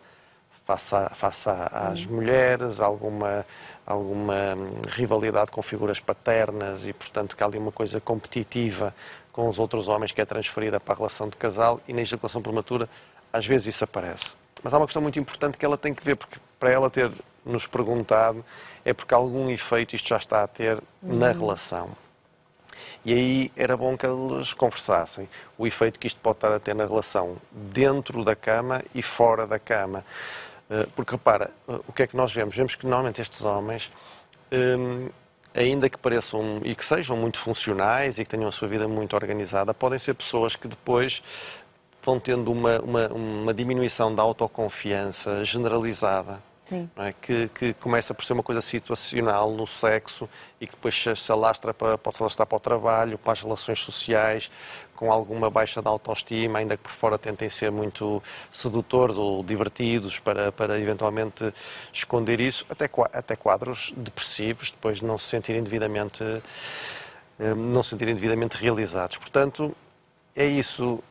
face, 0.66 0.96
a, 0.96 1.10
face 1.10 1.50
às 1.50 2.06
uhum. 2.06 2.16
mulheres, 2.16 2.80
alguma, 2.80 3.46
alguma 3.86 4.56
hum, 4.56 4.82
rivalidade 4.88 5.52
com 5.52 5.62
figuras 5.62 6.00
paternas 6.00 6.86
e, 6.86 6.94
portanto, 6.94 7.36
que 7.36 7.44
há 7.44 7.46
ali 7.46 7.58
uma 7.58 7.72
coisa 7.72 8.00
competitiva 8.00 8.94
com 9.32 9.48
os 9.48 9.60
outros 9.60 9.88
homens 9.88 10.12
que 10.12 10.22
é 10.22 10.26
transferida 10.26 10.80
para 10.80 10.94
a 10.94 10.98
relação 10.98 11.30
de 11.30 11.38
casal 11.38 11.80
e 11.88 11.94
na 11.94 12.02
ejaculação 12.02 12.42
prematura 12.42 12.90
às 13.32 13.46
vezes 13.46 13.76
isso 13.76 13.84
aparece. 13.84 14.36
Mas 14.64 14.74
há 14.74 14.78
uma 14.78 14.86
questão 14.86 15.02
muito 15.02 15.20
importante 15.20 15.58
que 15.58 15.66
ela 15.66 15.78
tem 15.78 15.94
que 15.94 16.04
ver, 16.04 16.16
porque 16.16 16.38
para 16.60 16.70
ela 16.70 16.90
ter 16.90 17.12
nos 17.46 17.66
perguntado 17.66 18.46
é 18.86 18.94
porque 18.94 19.14
algum 19.14 19.50
efeito 19.50 19.96
isto 19.96 20.08
já 20.08 20.18
está 20.18 20.44
a 20.44 20.48
ter 20.48 20.78
uhum. 21.02 21.18
na 21.18 21.32
relação. 21.32 21.90
E 23.04 23.14
aí 23.14 23.52
era 23.56 23.76
bom 23.76 23.98
que 23.98 24.06
eles 24.06 24.54
conversassem 24.54 25.28
o 25.58 25.66
efeito 25.66 26.00
que 26.00 26.08
isto 26.08 26.20
pode 26.20 26.38
estar 26.38 26.52
a 26.52 26.60
ter 26.60 26.76
na 26.76 26.86
relação 26.86 27.38
dentro 27.52 28.24
da 28.24 28.36
cama 28.36 28.84
e 28.94 29.02
fora 29.02 29.48
da 29.48 29.58
cama. 29.58 30.04
Eh, 30.70 30.88
porque 30.96 31.12
repara, 31.12 31.52
eh, 31.68 31.80
o 31.88 31.92
que 31.92 32.04
é 32.04 32.08
que 32.08 32.16
nós 32.16 32.32
vemos? 32.32 32.56
Vemos 32.56 32.76
que 32.76 32.86
normalmente 32.86 33.22
estes 33.22 33.42
homens 33.42 33.90
hum, 34.52 35.10
ainda 35.54 35.90
que 35.90 35.98
pareçam 35.98 36.62
e 36.64 36.76
que 36.76 36.84
sejam 36.84 37.18
muito 37.18 37.40
funcionais 37.40 38.18
e 38.18 38.24
que 38.24 38.30
tenham 38.30 38.48
a 38.48 38.52
sua 38.52 38.68
vida 38.68 38.88
muito 38.88 39.16
organizada, 39.16 39.74
podem 39.74 40.00
ser 40.00 40.14
pessoas 40.14 40.56
que 40.56 40.68
depois 40.68 41.22
vão 42.04 42.20
tendo 42.20 42.52
uma, 42.52 42.80
uma, 42.80 43.08
uma 43.10 43.54
diminuição 43.54 44.14
da 44.14 44.24
autoconfiança 44.24 45.44
generalizada. 45.46 46.42
É? 46.96 47.14
Que, 47.22 47.50
que, 47.50 47.74
começa 47.74 48.14
por 48.14 48.24
ser 48.24 48.34
uma 48.34 48.44
coisa 48.44 48.62
situacional 48.62 49.52
no 49.52 49.68
sexo 49.68 50.30
e 50.60 50.66
que 50.66 50.74
depois 50.74 50.96
se 50.96 51.32
alastra 51.32 51.74
para, 51.74 51.98
pode 51.98 52.16
se 52.16 52.24
alastrar 52.24 52.48
para 52.48 52.56
o 52.56 52.60
trabalho, 52.60 53.18
para 53.18 53.34
as 53.34 53.42
relações 53.42 53.80
sociais, 53.80 54.50
com 55.02 55.12
alguma 55.12 55.50
baixa 55.50 55.82
de 55.82 55.88
autoestima, 55.88 56.60
ainda 56.60 56.78
que 56.78 56.84
por 56.84 56.92
fora 56.92 57.18
tentem 57.18 57.50
ser 57.50 57.72
muito 57.72 58.22
sedutores 58.52 59.16
ou 59.18 59.44
divertidos 59.44 60.20
para, 60.20 60.52
para 60.52 60.80
eventualmente 60.80 61.52
esconder 61.92 62.40
isso, 62.40 62.64
até, 62.70 62.88
até 63.12 63.36
quadros 63.36 63.92
depressivos, 63.98 64.70
depois 64.70 65.02
não 65.02 65.18
se 65.18 65.26
sentirem 65.26 65.64
devidamente, 65.64 66.24
eh, 66.24 67.56
não 67.56 67.82
se 67.82 67.90
sentirem 67.90 68.14
devidamente 68.14 68.56
realizados. 68.58 69.18
Portanto, 69.18 69.76
é 70.36 70.46
isso. 70.46 71.04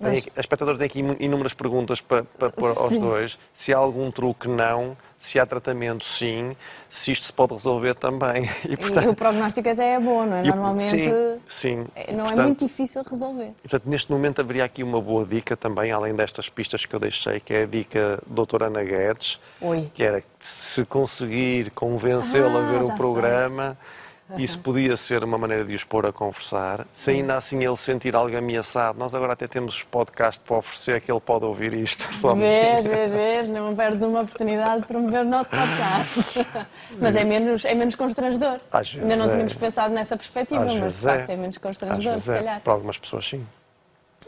Mas... 0.00 0.26
A 0.36 0.40
espectadora 0.40 0.76
tem 0.76 0.86
aqui 0.86 0.98
inúmeras 1.22 1.54
perguntas 1.54 2.00
para, 2.00 2.24
para, 2.24 2.50
para 2.50 2.82
os 2.82 2.98
dois. 2.98 3.38
Se 3.54 3.72
há 3.72 3.78
algum 3.78 4.10
truque, 4.10 4.48
não 4.48 4.96
se 5.26 5.40
há 5.40 5.44
tratamento, 5.44 6.04
sim, 6.04 6.56
se 6.88 7.10
isto 7.10 7.26
se 7.26 7.32
pode 7.32 7.52
resolver 7.52 7.94
também. 7.94 8.48
E, 8.66 8.76
portanto, 8.76 9.06
e 9.06 9.08
o 9.08 9.14
prognóstico 9.14 9.68
até 9.68 9.94
é 9.94 10.00
bom, 10.00 10.26
não 10.26 10.36
é? 10.36 10.42
Normalmente 10.42 11.04
sim, 11.04 11.40
sim. 11.48 11.86
É, 11.94 12.12
não 12.12 12.24
é 12.24 12.28
portanto, 12.28 12.40
é 12.40 12.42
muito 12.42 12.66
difícil 12.66 13.02
resolver. 13.08 13.52
Portanto, 13.62 13.82
neste 13.86 14.10
momento 14.10 14.40
haveria 14.40 14.64
aqui 14.64 14.82
uma 14.82 15.00
boa 15.00 15.24
dica 15.24 15.56
também, 15.56 15.92
além 15.92 16.14
destas 16.14 16.48
pistas 16.48 16.84
que 16.84 16.94
eu 16.94 16.98
deixei, 17.00 17.40
que 17.40 17.54
é 17.54 17.62
a 17.62 17.66
dica 17.66 18.20
doutora 18.26 18.66
Ana 18.66 18.82
Guedes, 18.82 19.38
Oi. 19.60 19.90
que 19.94 20.02
era 20.02 20.22
se 20.40 20.84
conseguir 20.84 21.70
convencê-la 21.70 22.58
ah, 22.58 22.68
a 22.68 22.72
ver 22.72 22.92
o 22.92 22.96
programa... 22.96 23.76
Sei 23.80 23.95
isso 24.38 24.58
podia 24.58 24.96
ser 24.96 25.22
uma 25.22 25.38
maneira 25.38 25.64
de 25.64 25.74
os 25.74 25.84
pôr 25.84 26.06
a 26.06 26.12
conversar. 26.12 26.86
Se 26.92 27.10
ainda 27.12 27.36
assim 27.36 27.64
ele 27.64 27.76
sentir 27.76 28.16
algo 28.16 28.36
ameaçado, 28.36 28.98
nós 28.98 29.14
agora 29.14 29.34
até 29.34 29.46
temos 29.46 29.82
podcast 29.84 30.40
para 30.40 30.56
oferecer 30.56 31.00
que 31.00 31.10
ele 31.10 31.20
pode 31.20 31.44
ouvir 31.44 31.72
isto. 31.72 32.12
Só 32.14 32.34
vês, 32.34 32.84
vês, 32.84 33.12
vês, 33.12 33.48
não 33.48 33.74
perdes 33.74 34.02
uma 34.02 34.22
oportunidade 34.22 34.82
de 34.82 34.86
promover 34.88 35.24
o 35.24 35.28
nosso 35.28 35.50
podcast. 35.50 36.66
mas 37.00 37.14
é 37.14 37.24
menos, 37.24 37.64
é 37.64 37.74
menos 37.74 37.94
constrangedor. 37.94 38.60
Às 38.72 38.88
vezes 38.90 39.02
ainda 39.02 39.16
não 39.16 39.26
é. 39.26 39.28
tínhamos 39.28 39.54
pensado 39.54 39.94
nessa 39.94 40.16
perspectiva, 40.16 40.64
Às 40.64 40.74
mas 40.74 40.94
de 40.94 41.00
facto 41.00 41.30
é, 41.30 41.34
é 41.34 41.36
menos 41.36 41.58
constrangedor, 41.58 42.18
se 42.18 42.32
calhar. 42.32 42.56
É. 42.56 42.60
Para 42.60 42.72
algumas 42.72 42.98
pessoas, 42.98 43.28
sim. 43.28 43.46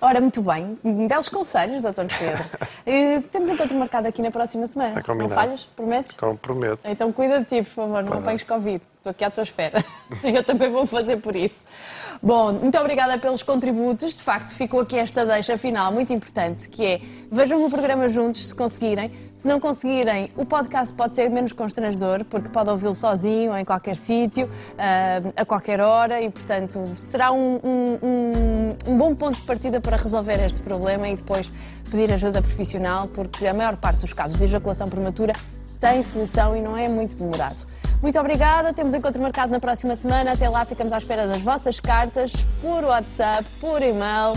Ora, 0.00 0.20
muito 0.20 0.40
bem. 0.42 0.78
Belos 1.08 1.28
conselhos, 1.28 1.82
doutor 1.82 2.06
Pedro. 2.06 2.44
e, 2.86 3.20
temos 3.32 3.48
encontro 3.48 3.76
marcado 3.76 4.06
aqui 4.06 4.22
na 4.22 4.30
próxima 4.30 4.66
semana. 4.66 5.02
Não 5.16 5.28
falhas? 5.28 5.68
Prometes? 5.74 6.16
Prometo. 6.40 6.80
Então 6.84 7.12
cuida 7.12 7.40
de 7.40 7.46
ti, 7.46 7.56
por 7.62 7.70
favor, 7.70 8.04
não 8.04 8.18
apanhes 8.18 8.44
Covid. 8.44 8.80
Estou 9.08 9.10
aqui 9.10 9.24
à 9.24 9.30
tua 9.30 9.42
espera. 9.42 9.84
Eu 10.22 10.44
também 10.44 10.70
vou 10.70 10.84
fazer 10.84 11.16
por 11.18 11.34
isso. 11.34 11.62
Bom, 12.22 12.52
muito 12.52 12.76
obrigada 12.78 13.16
pelos 13.16 13.42
contributos. 13.42 14.14
De 14.14 14.22
facto, 14.22 14.54
ficou 14.54 14.80
aqui 14.80 14.98
esta 14.98 15.24
deixa 15.24 15.56
final 15.56 15.90
muito 15.90 16.12
importante, 16.12 16.68
que 16.68 16.84
é 16.84 17.00
vejam 17.30 17.64
o 17.64 17.70
programa 17.70 18.08
juntos, 18.08 18.48
se 18.48 18.54
conseguirem. 18.54 19.10
Se 19.34 19.48
não 19.48 19.58
conseguirem, 19.58 20.30
o 20.36 20.44
podcast 20.44 20.94
pode 20.94 21.14
ser 21.14 21.30
menos 21.30 21.52
constrangedor, 21.52 22.24
porque 22.24 22.50
pode 22.50 22.68
ouvi-lo 22.68 22.94
sozinho, 22.94 23.56
em 23.56 23.64
qualquer 23.64 23.96
sítio, 23.96 24.50
ah, 24.76 25.22
a 25.36 25.44
qualquer 25.44 25.80
hora, 25.80 26.20
e, 26.20 26.28
portanto, 26.28 26.80
será 26.96 27.32
um, 27.32 27.60
um, 27.64 27.98
um, 28.02 28.92
um 28.92 28.98
bom 28.98 29.14
ponto 29.14 29.40
de 29.40 29.46
partida 29.46 29.80
para 29.80 29.96
resolver 29.96 30.44
este 30.44 30.60
problema 30.60 31.08
e 31.08 31.16
depois 31.16 31.50
pedir 31.90 32.12
ajuda 32.12 32.42
profissional, 32.42 33.08
porque 33.08 33.46
a 33.46 33.54
maior 33.54 33.76
parte 33.76 34.00
dos 34.00 34.12
casos 34.12 34.36
de 34.36 34.44
ejaculação 34.44 34.88
prematura 34.88 35.32
tem 35.80 36.02
solução 36.02 36.56
e 36.56 36.60
não 36.60 36.76
é 36.76 36.88
muito 36.88 37.16
demorado. 37.16 37.64
Muito 38.00 38.18
obrigada, 38.18 38.72
temos 38.72 38.94
encontro 38.94 39.20
marcado 39.20 39.50
na 39.50 39.58
próxima 39.58 39.96
semana. 39.96 40.32
Até 40.32 40.48
lá 40.48 40.64
ficamos 40.64 40.92
à 40.92 40.98
espera 40.98 41.26
das 41.26 41.42
vossas 41.42 41.80
cartas 41.80 42.32
por 42.60 42.84
WhatsApp, 42.84 43.44
por 43.60 43.82
e-mail, 43.82 44.34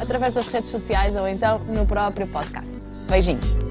através 0.00 0.34
das 0.34 0.48
redes 0.48 0.70
sociais 0.70 1.14
ou 1.14 1.28
então 1.28 1.58
no 1.60 1.86
próprio 1.86 2.26
podcast. 2.26 2.74
Beijinhos. 3.08 3.65